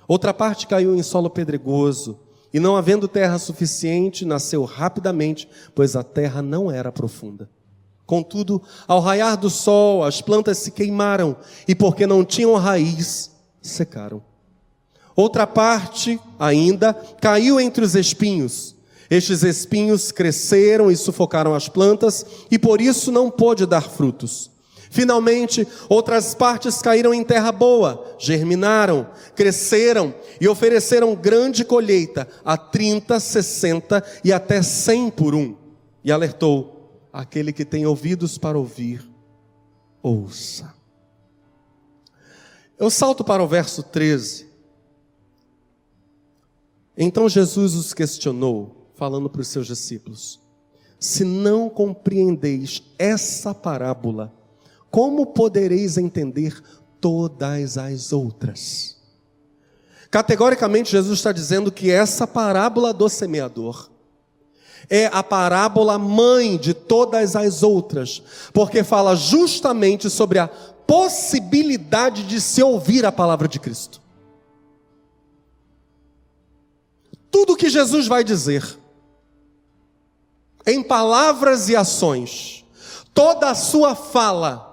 [0.08, 2.20] Outra parte caiu em solo pedregoso,
[2.54, 7.50] E não havendo terra suficiente, nasceu rapidamente, pois a terra não era profunda.
[8.12, 11.34] Contudo, ao raiar do sol, as plantas se queimaram,
[11.66, 13.32] e porque não tinham raiz,
[13.62, 14.22] secaram.
[15.16, 18.76] Outra parte, ainda, caiu entre os espinhos.
[19.10, 24.52] Estes espinhos cresceram e sufocaram as plantas, e por isso não pôde dar frutos.
[24.90, 29.08] Finalmente, outras partes caíram em terra boa, germinaram,
[29.38, 35.56] cresceram e ofereceram grande colheita, a 30, 60 e até 100 por um.
[36.04, 36.81] E alertou:
[37.12, 39.08] aquele que tem ouvidos para ouvir,
[40.02, 40.74] ouça.
[42.78, 44.48] Eu salto para o verso 13.
[46.98, 50.40] Então Jesus os questionou, falando para os seus discípulos:
[51.00, 54.34] Se não compreendeis essa parábola,
[54.90, 56.62] como podereis entender
[57.00, 58.98] todas as outras?
[60.10, 63.90] Categoricamente, Jesus está dizendo que essa parábola do semeador
[64.90, 68.22] é a parábola mãe de todas as outras,
[68.54, 74.02] porque fala justamente sobre a possibilidade de se ouvir a palavra de Cristo.
[77.30, 78.78] Tudo que Jesus vai dizer,
[80.68, 82.66] em palavras e ações,
[83.14, 84.68] toda a sua fala,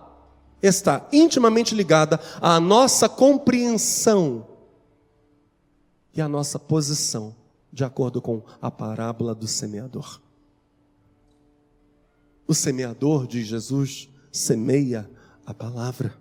[0.60, 4.44] está intimamente ligada à nossa compreensão
[6.12, 7.34] e à nossa posição,
[7.72, 10.20] de acordo com a parábola do semeador.
[12.46, 15.08] O semeador, diz Jesus, semeia
[15.44, 16.14] a palavra.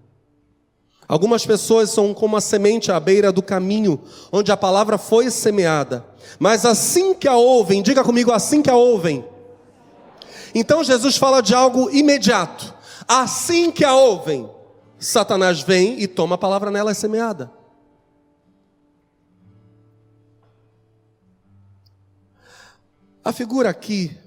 [1.08, 6.06] Algumas pessoas são como a semente à beira do caminho, onde a palavra foi semeada,
[6.38, 9.24] mas assim que a ouvem, diga comigo, assim que a ouvem.
[10.54, 12.76] Então Jesus fala de algo imediato.
[13.08, 14.50] Assim que a ouvem,
[15.00, 17.57] Satanás vem e toma a palavra nela é semeada.
[23.28, 24.17] A figura aqui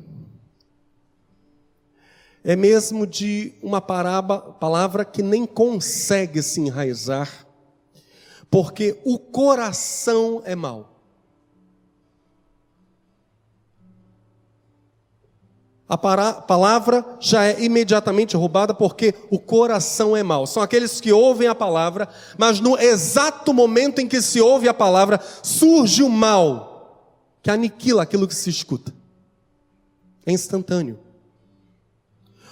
[2.44, 7.46] é mesmo de uma palavra que nem consegue se enraizar,
[8.50, 11.00] porque o coração é mau.
[15.88, 20.46] a palavra já é imediatamente roubada porque o coração é mau.
[20.46, 24.74] São aqueles que ouvem a palavra, mas no exato momento em que se ouve a
[24.74, 26.69] palavra, surge o mal,
[27.42, 28.92] que aniquila aquilo que se escuta.
[30.26, 30.98] É instantâneo.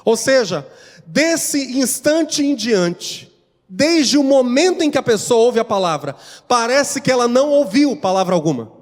[0.05, 0.67] Ou seja,
[1.07, 3.31] desse instante em diante,
[3.69, 6.17] desde o momento em que a pessoa ouve a palavra,
[6.47, 8.73] parece que ela não ouviu palavra alguma.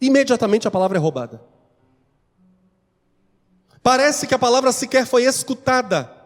[0.00, 1.40] Imediatamente a palavra é roubada.
[3.82, 6.23] Parece que a palavra sequer foi escutada.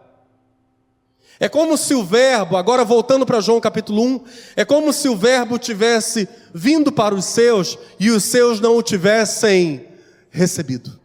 [1.39, 4.23] É como se o verbo, agora voltando para João capítulo 1,
[4.57, 8.83] é como se o verbo tivesse vindo para os seus e os seus não o
[8.83, 9.87] tivessem
[10.29, 10.99] recebido.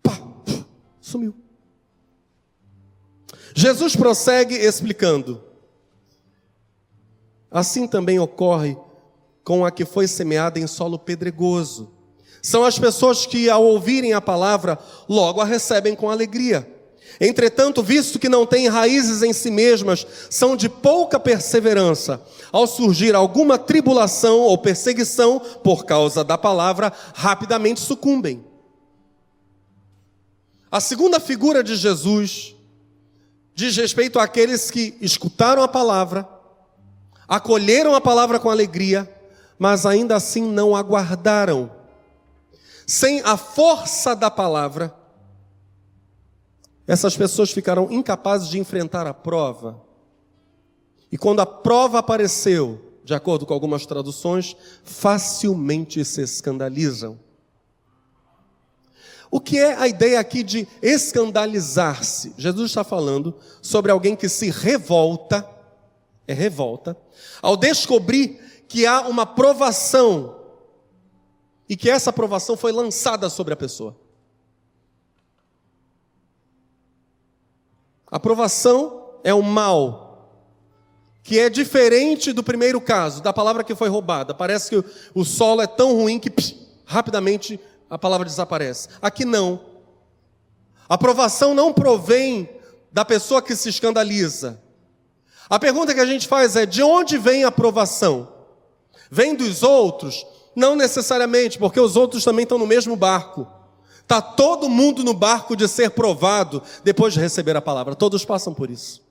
[0.00, 0.16] Pá,
[1.00, 1.34] sumiu.
[3.52, 5.42] Jesus prossegue explicando.
[7.50, 8.76] Assim também ocorre
[9.42, 11.92] com a que foi semeada em solo pedregoso.
[12.40, 16.73] São as pessoas que, ao ouvirem a palavra, logo a recebem com alegria.
[17.20, 22.20] Entretanto, visto que não têm raízes em si mesmas, são de pouca perseverança.
[22.52, 28.44] Ao surgir alguma tribulação ou perseguição por causa da palavra, rapidamente sucumbem.
[30.70, 32.54] A segunda figura de Jesus
[33.54, 36.28] diz respeito àqueles que escutaram a palavra,
[37.28, 39.08] acolheram a palavra com alegria,
[39.58, 41.70] mas ainda assim não aguardaram
[42.86, 44.94] sem a força da palavra,
[46.86, 49.82] essas pessoas ficaram incapazes de enfrentar a prova.
[51.10, 57.18] E quando a prova apareceu, de acordo com algumas traduções, facilmente se escandalizam.
[59.30, 62.34] O que é a ideia aqui de escandalizar-se?
[62.36, 65.48] Jesus está falando sobre alguém que se revolta,
[66.26, 66.96] é revolta,
[67.42, 70.36] ao descobrir que há uma provação
[71.68, 73.96] e que essa aprovação foi lançada sobre a pessoa.
[78.16, 80.30] Aprovação é o mal,
[81.22, 84.32] que é diferente do primeiro caso, da palavra que foi roubada.
[84.32, 84.84] Parece que
[85.14, 86.54] o solo é tão ruim que psh,
[86.84, 87.58] rapidamente
[87.88, 88.88] a palavra desaparece.
[89.02, 89.60] Aqui não.
[90.88, 92.48] A aprovação não provém
[92.92, 94.62] da pessoa que se escandaliza.
[95.48, 98.32] A pergunta que a gente faz é: de onde vem a aprovação?
[99.10, 100.26] Vem dos outros?
[100.54, 103.46] Não necessariamente, porque os outros também estão no mesmo barco.
[104.04, 107.94] Está todo mundo no barco de ser provado depois de receber a palavra.
[107.94, 109.02] Todos passam por isso.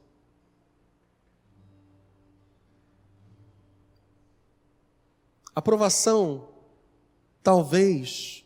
[5.55, 6.47] A provação,
[7.41, 8.45] talvez,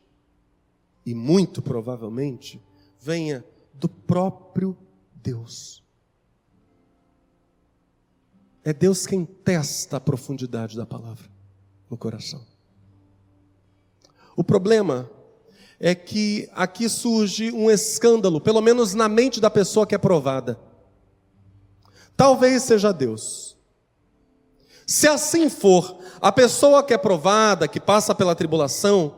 [1.06, 2.62] e muito provavelmente,
[2.98, 4.76] venha do próprio
[5.14, 5.84] Deus.
[8.64, 11.30] É Deus quem testa a profundidade da palavra
[11.90, 12.46] no coração.
[14.36, 15.10] O problema
[15.80, 20.60] é que aqui surge um escândalo, pelo menos na mente da pessoa que é provada.
[22.16, 23.56] Talvez seja Deus.
[24.86, 29.18] Se assim for, a pessoa que é provada, que passa pela tribulação,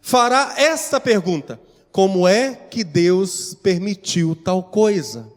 [0.00, 1.60] fará esta pergunta:
[1.92, 5.30] como é que Deus permitiu tal coisa?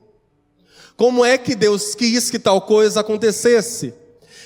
[0.95, 3.93] Como é que Deus quis que tal coisa acontecesse?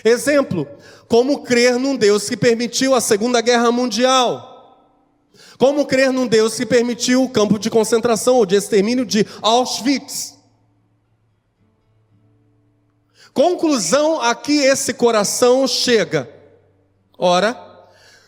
[0.04, 0.66] Exemplo,
[1.08, 4.57] como crer num Deus que permitiu a Segunda Guerra Mundial?
[5.58, 10.36] Como crer num Deus que permitiu o campo de concentração ou de extermínio de Auschwitz?
[13.34, 16.30] Conclusão a que esse coração chega.
[17.18, 17.56] Ora,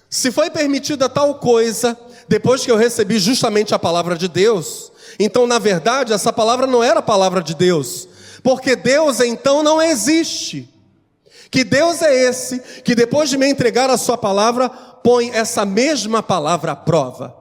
[0.10, 5.46] se foi permitida tal coisa, depois que eu recebi justamente a palavra de Deus, então
[5.46, 8.08] na verdade essa palavra não era a palavra de Deus,
[8.44, 10.68] porque Deus então não existe.
[11.52, 14.72] Que Deus é esse que depois de me entregar a sua palavra,
[15.04, 17.36] põe essa mesma palavra à prova.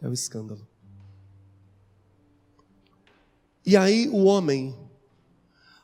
[0.00, 0.66] É o escândalo.
[3.66, 4.74] E aí o homem,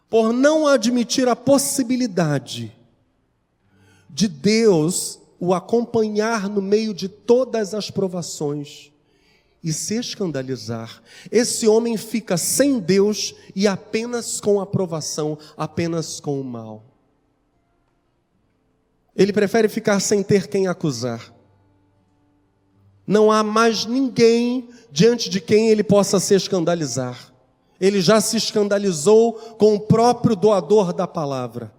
[0.09, 2.74] por não admitir a possibilidade
[4.09, 8.91] de Deus o acompanhar no meio de todas as provações
[9.67, 16.45] e se escandalizar, esse homem fica sem Deus e apenas com aprovação, apenas com o
[16.45, 16.85] mal.
[19.17, 21.35] Ele prefere ficar sem ter quem acusar.
[23.05, 27.35] Não há mais ninguém diante de quem ele possa se escandalizar.
[27.81, 31.75] Ele já se escandalizou com o próprio doador da palavra.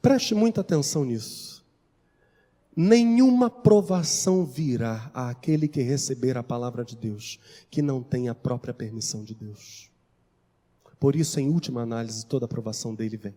[0.00, 1.57] Preste muita atenção nisso.
[2.80, 8.72] Nenhuma provação virá àquele que receber a palavra de Deus que não tenha a própria
[8.72, 9.90] permissão de Deus.
[11.00, 13.34] Por isso, em última análise, toda a provação dele vem.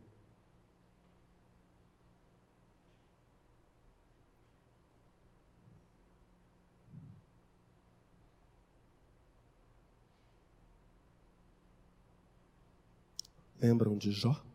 [13.59, 14.50] Lembram de Jó?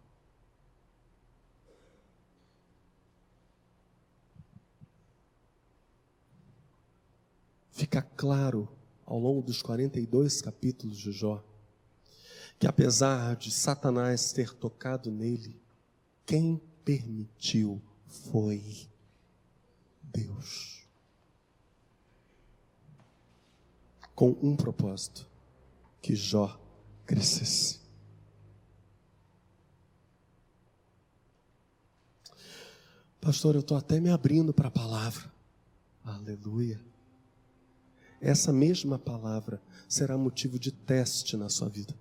[7.76, 8.66] Fica claro
[9.04, 11.44] ao longo dos 42 capítulos de Jó
[12.58, 15.60] que apesar de Satanás ter tocado nele,
[16.24, 18.88] quem permitiu foi
[20.02, 20.88] Deus.
[24.14, 25.28] Com um propósito:
[26.00, 26.58] que Jó
[27.04, 27.78] crescesse.
[33.20, 35.30] Pastor, eu estou até me abrindo para a palavra.
[36.02, 36.80] Aleluia.
[38.20, 41.94] Essa mesma palavra será motivo de teste na sua vida.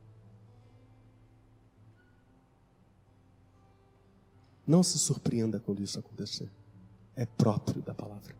[4.66, 6.49] Não se surpreenda quando isso acontecer.
[7.16, 8.36] É próprio da palavra.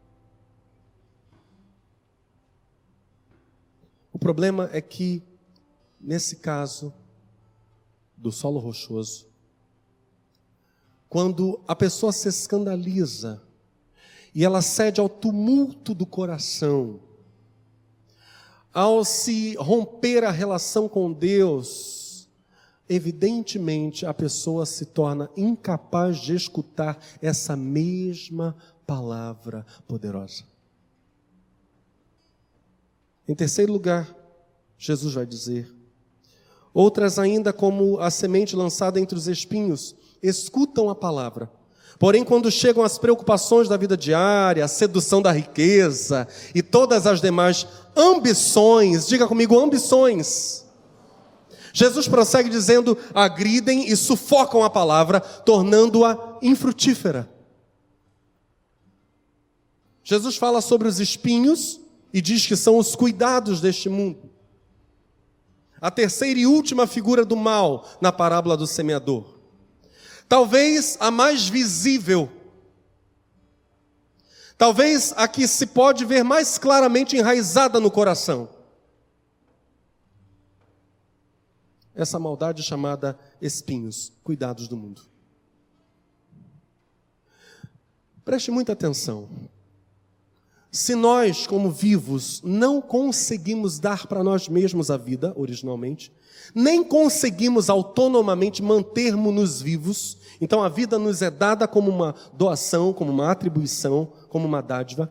[4.12, 5.22] O problema é que,
[6.00, 6.94] nesse caso
[8.18, 9.28] do solo rochoso,
[11.08, 13.42] quando a pessoa se escandaliza
[14.34, 17.00] e ela cede ao tumulto do coração,
[18.76, 22.28] ao se romper a relação com Deus,
[22.90, 28.54] evidentemente a pessoa se torna incapaz de escutar essa mesma
[28.86, 30.44] palavra poderosa.
[33.26, 34.14] Em terceiro lugar,
[34.78, 35.74] Jesus vai dizer:
[36.74, 41.50] outras ainda, como a semente lançada entre os espinhos, escutam a palavra.
[41.98, 47.22] Porém, quando chegam as preocupações da vida diária, a sedução da riqueza e todas as
[47.22, 47.66] demais
[47.96, 50.66] ambições, diga comigo, ambições.
[51.72, 57.30] Jesus prossegue dizendo: agridem e sufocam a palavra, tornando-a infrutífera.
[60.04, 61.80] Jesus fala sobre os espinhos
[62.14, 64.30] e diz que são os cuidados deste mundo.
[65.82, 69.35] A terceira e última figura do mal na parábola do semeador.
[70.28, 72.32] Talvez a mais visível.
[74.58, 78.50] Talvez a que se pode ver mais claramente enraizada no coração.
[81.94, 85.02] Essa maldade chamada espinhos, cuidados do mundo.
[88.24, 89.30] Preste muita atenção.
[90.76, 96.12] Se nós, como vivos, não conseguimos dar para nós mesmos a vida, originalmente,
[96.54, 103.10] nem conseguimos autonomamente mantermos-nos vivos, então a vida nos é dada como uma doação, como
[103.10, 105.10] uma atribuição, como uma dádiva,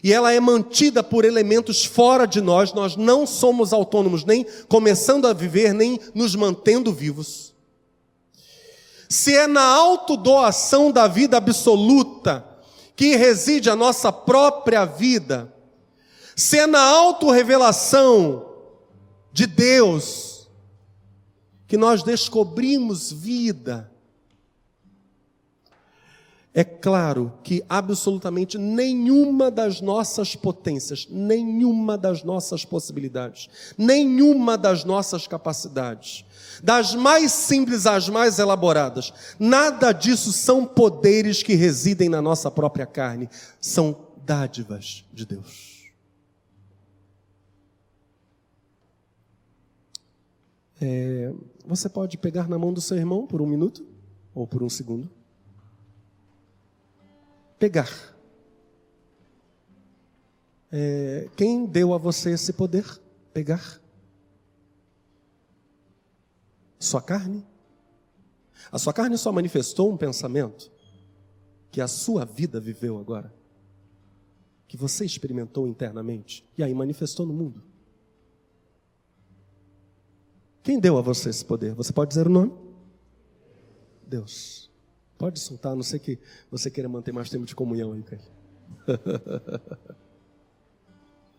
[0.00, 5.26] e ela é mantida por elementos fora de nós, nós não somos autônomos, nem começando
[5.26, 7.52] a viver, nem nos mantendo vivos.
[9.08, 12.48] Se é na autodoação da vida absoluta,
[13.00, 15.50] que reside a nossa própria vida,
[16.36, 18.46] se é na autorrevelação
[19.32, 20.50] de Deus
[21.66, 23.90] que nós descobrimos vida,
[26.52, 33.48] é claro que absolutamente nenhuma das nossas potências, nenhuma das nossas possibilidades,
[33.78, 36.22] nenhuma das nossas capacidades,
[36.62, 42.86] das mais simples às mais elaboradas, nada disso são poderes que residem na nossa própria
[42.86, 43.28] carne,
[43.60, 45.92] são dádivas de Deus.
[50.80, 51.32] É,
[51.66, 53.86] você pode pegar na mão do seu irmão por um minuto
[54.34, 55.10] ou por um segundo?
[57.60, 57.90] pegar.
[60.72, 62.86] É, quem deu a você esse poder?
[63.34, 63.79] Pegar?
[66.80, 67.46] Sua carne?
[68.72, 70.72] A sua carne só manifestou um pensamento
[71.70, 73.32] que a sua vida viveu agora,
[74.66, 77.62] que você experimentou internamente e aí manifestou no mundo.
[80.62, 81.74] Quem deu a você esse poder?
[81.74, 82.52] Você pode dizer o nome?
[84.06, 84.70] Deus.
[85.18, 86.18] Pode soltar, a não sei que
[86.50, 88.24] você queira manter mais tempo de comunhão aí com ele.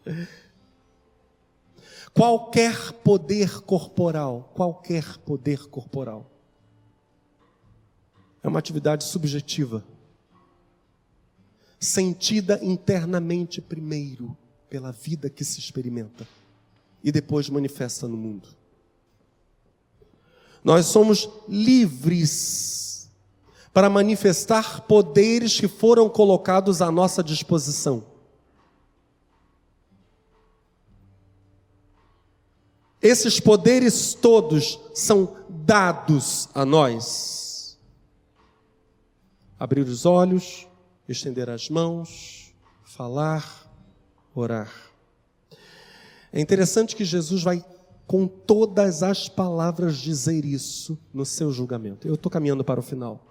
[2.14, 6.30] qualquer poder corporal, qualquer poder corporal,
[8.44, 9.84] é uma atividade subjetiva,
[11.80, 14.36] sentida internamente primeiro
[14.70, 16.28] pela vida que se experimenta
[17.04, 18.50] e depois manifesta no mundo.
[20.64, 23.10] Nós somos livres
[23.74, 28.11] para manifestar poderes que foram colocados à nossa disposição.
[33.02, 37.80] Esses poderes todos são dados a nós.
[39.58, 40.68] Abrir os olhos,
[41.08, 43.68] estender as mãos, falar,
[44.36, 44.72] orar.
[46.32, 47.66] É interessante que Jesus vai
[48.06, 52.08] com todas as palavras dizer isso no seu julgamento.
[52.08, 53.26] Eu estou caminhando para o final.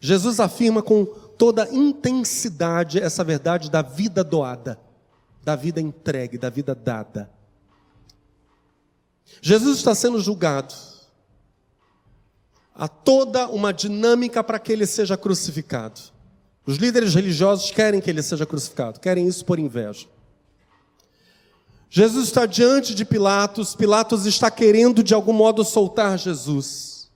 [0.00, 4.78] Jesus afirma com toda intensidade essa verdade da vida doada,
[5.42, 7.37] da vida entregue, da vida dada.
[9.40, 10.74] Jesus está sendo julgado.
[12.74, 16.00] Há toda uma dinâmica para que ele seja crucificado.
[16.64, 20.06] Os líderes religiosos querem que ele seja crucificado, querem isso por inveja.
[21.90, 27.10] Jesus está diante de Pilatos, Pilatos está querendo de algum modo soltar Jesus.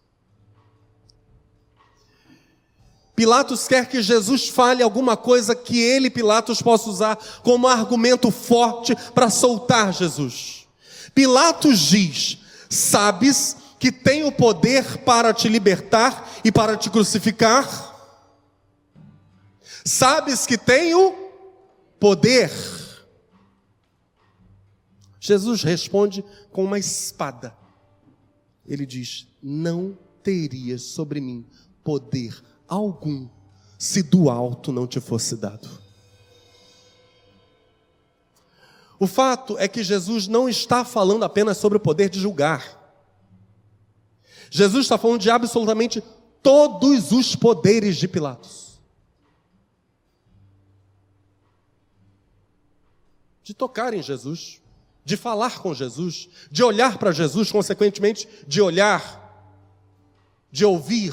[3.15, 8.97] Pilatos quer que Jesus fale alguma coisa que ele, Pilatos, possa usar como argumento forte
[9.15, 10.62] para soltar Jesus.
[11.15, 12.39] Pilatos diz:
[12.69, 17.91] Sabes que tem o poder para te libertar e para te crucificar?
[19.85, 21.15] Sabes que tenho
[21.99, 22.51] poder.
[25.19, 27.57] Jesus responde com uma espada.
[28.67, 31.45] Ele diz: Não terias sobre mim
[31.83, 33.29] poder algum
[33.79, 35.82] se do alto não te fosse dado.
[39.03, 42.81] O fato é que Jesus não está falando apenas sobre o poder de julgar.
[44.49, 46.01] Jesus está falando de absolutamente
[46.41, 48.79] todos os poderes de Pilatos.
[53.43, 54.63] De tocar em Jesus,
[55.05, 59.53] de falar com Jesus, de olhar para Jesus, consequentemente, de olhar,
[60.49, 61.13] de ouvir,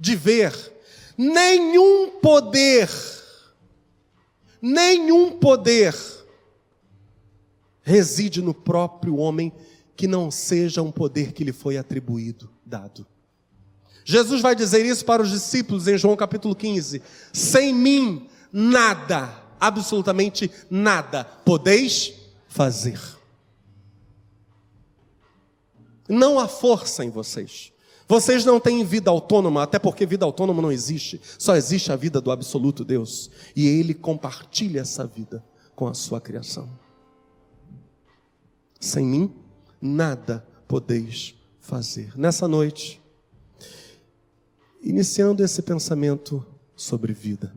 [0.00, 0.72] de ver,
[1.14, 2.88] nenhum poder,
[4.62, 6.13] nenhum poder
[7.84, 9.52] reside no próprio homem
[9.94, 13.06] que não seja um poder que lhe foi atribuído, dado.
[14.04, 17.00] Jesus vai dizer isso para os discípulos em João capítulo 15:
[17.32, 22.14] sem mim, nada, absolutamente nada, podeis
[22.48, 23.00] fazer.
[26.08, 27.72] Não há força em vocês.
[28.06, 31.18] Vocês não têm vida autônoma, até porque vida autônoma não existe.
[31.38, 33.30] Só existe a vida do absoluto Deus.
[33.56, 35.42] E Ele compartilha essa vida
[35.74, 36.68] com a sua criação.
[38.84, 39.32] Sem mim,
[39.80, 42.12] nada podeis fazer.
[42.18, 43.00] Nessa noite,
[44.82, 46.44] iniciando esse pensamento
[46.76, 47.50] sobre vida.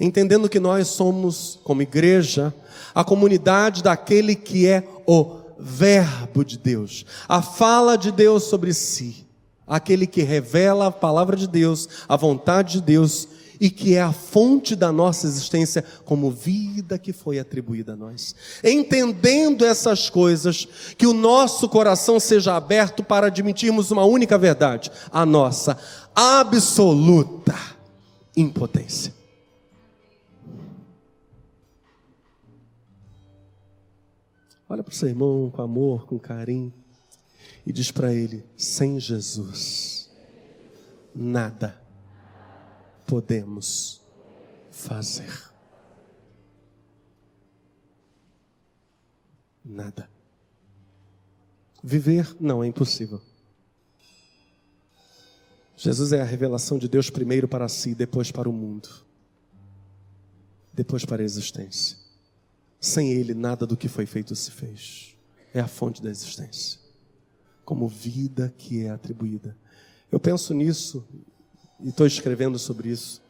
[0.00, 2.54] entendendo que nós somos, como igreja,
[2.94, 9.26] a comunidade daquele que é o Verbo de Deus, a fala de Deus sobre si,
[9.66, 13.28] aquele que revela a palavra de Deus, a vontade de Deus
[13.60, 18.34] e que é a fonte da nossa existência como vida que foi atribuída a nós.
[18.62, 25.26] Entendendo essas coisas, que o nosso coração seja aberto para admitirmos uma única verdade, a
[25.26, 25.78] nossa
[26.14, 27.56] absoluta
[28.36, 29.14] impotência.
[34.68, 36.72] Olha para o seu irmão com amor, com carinho,
[37.66, 40.10] e diz para ele: sem Jesus,
[41.14, 41.87] nada
[43.08, 44.02] podemos
[44.70, 45.50] fazer.
[49.64, 50.10] Nada.
[51.82, 53.20] Viver não é impossível.
[55.74, 58.90] Jesus é a revelação de Deus primeiro para si, depois para o mundo,
[60.72, 61.96] depois para a existência.
[62.78, 65.16] Sem Ele, nada do que foi feito se fez.
[65.54, 66.78] É a fonte da existência,
[67.64, 69.56] como vida que é atribuída.
[70.10, 71.06] Eu penso nisso
[71.80, 73.22] e estou escrevendo sobre isso.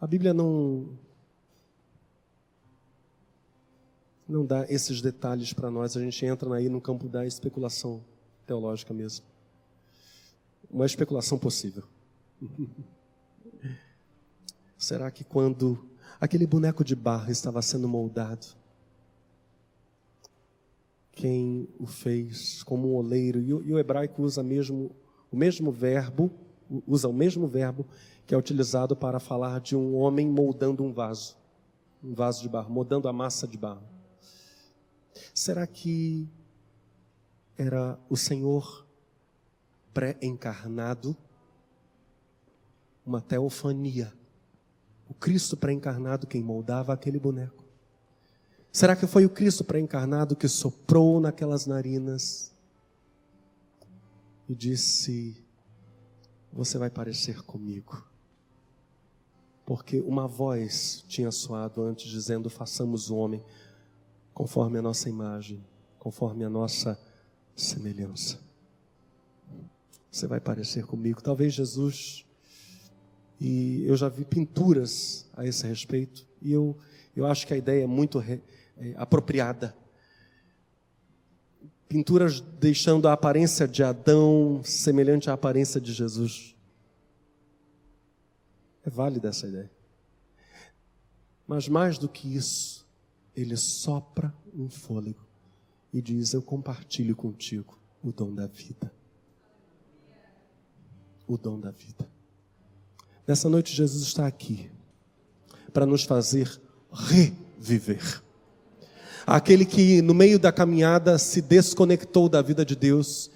[0.00, 0.98] A Bíblia não
[4.28, 5.96] não dá esses detalhes para nós.
[5.96, 8.02] A gente entra aí no campo da especulação
[8.46, 9.26] teológica mesmo.
[10.70, 11.84] Uma especulação possível.
[14.78, 15.86] Será que quando
[16.18, 18.46] aquele boneco de barro estava sendo moldado,
[21.12, 24.90] quem o fez como um oleiro, e o, e o hebraico usa mesmo
[25.30, 26.32] o mesmo verbo
[26.86, 27.86] usa o mesmo verbo
[28.26, 31.36] que é utilizado para falar de um homem moldando um vaso,
[32.02, 33.82] um vaso de barro, moldando a massa de barro.
[35.34, 36.28] Será que
[37.56, 38.86] era o Senhor
[39.92, 41.16] pré-encarnado?
[43.04, 44.12] Uma teofania.
[45.08, 47.64] O Cristo pré-encarnado quem moldava aquele boneco.
[48.70, 52.52] Será que foi o Cristo pré-encarnado que soprou naquelas narinas
[54.48, 55.41] e disse:
[56.52, 58.06] você vai parecer comigo.
[59.64, 63.42] Porque uma voz tinha soado antes dizendo: façamos o homem
[64.34, 65.64] conforme a nossa imagem,
[65.98, 66.98] conforme a nossa
[67.56, 68.38] semelhança.
[70.10, 71.22] Você vai parecer comigo.
[71.22, 72.26] Talvez Jesus,
[73.40, 76.76] e eu já vi pinturas a esse respeito, e eu,
[77.16, 78.42] eu acho que a ideia é muito re,
[78.76, 79.74] é, apropriada
[81.92, 86.56] pinturas deixando a aparência de Adão semelhante à aparência de Jesus.
[88.82, 89.70] É válida essa ideia.
[91.46, 92.88] Mas mais do que isso,
[93.36, 95.20] ele sopra um fôlego
[95.92, 98.90] e diz: Eu compartilho contigo o dom da vida.
[101.28, 102.08] O dom da vida.
[103.26, 104.70] Nessa noite, Jesus está aqui
[105.74, 106.58] para nos fazer
[106.90, 108.22] reviver
[109.26, 113.30] aquele que no meio da caminhada se desconectou da vida de Deus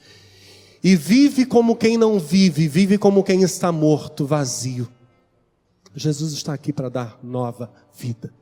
[0.83, 4.89] e vive como quem não vive, vive como quem está morto, vazio.
[5.95, 8.33] Jesus está aqui para dar nova vida.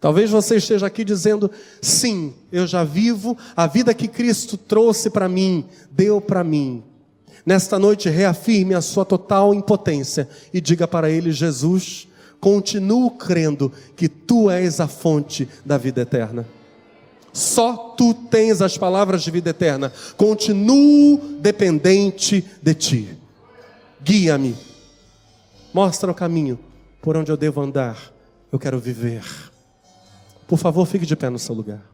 [0.00, 5.28] Talvez você esteja aqui dizendo: sim, eu já vivo a vida que Cristo trouxe para
[5.28, 6.82] mim, deu para mim.
[7.46, 12.08] Nesta noite, reafirme a sua total impotência e diga para Ele: Jesus,
[12.44, 16.46] continuo crendo que tu és a fonte da vida eterna.
[17.32, 19.90] Só tu tens as palavras de vida eterna.
[20.14, 23.18] Continuo dependente de ti.
[24.04, 24.54] Guia-me.
[25.72, 26.58] Mostra o caminho
[27.00, 28.12] por onde eu devo andar.
[28.52, 29.24] Eu quero viver.
[30.46, 31.93] Por favor, fique de pé no seu lugar.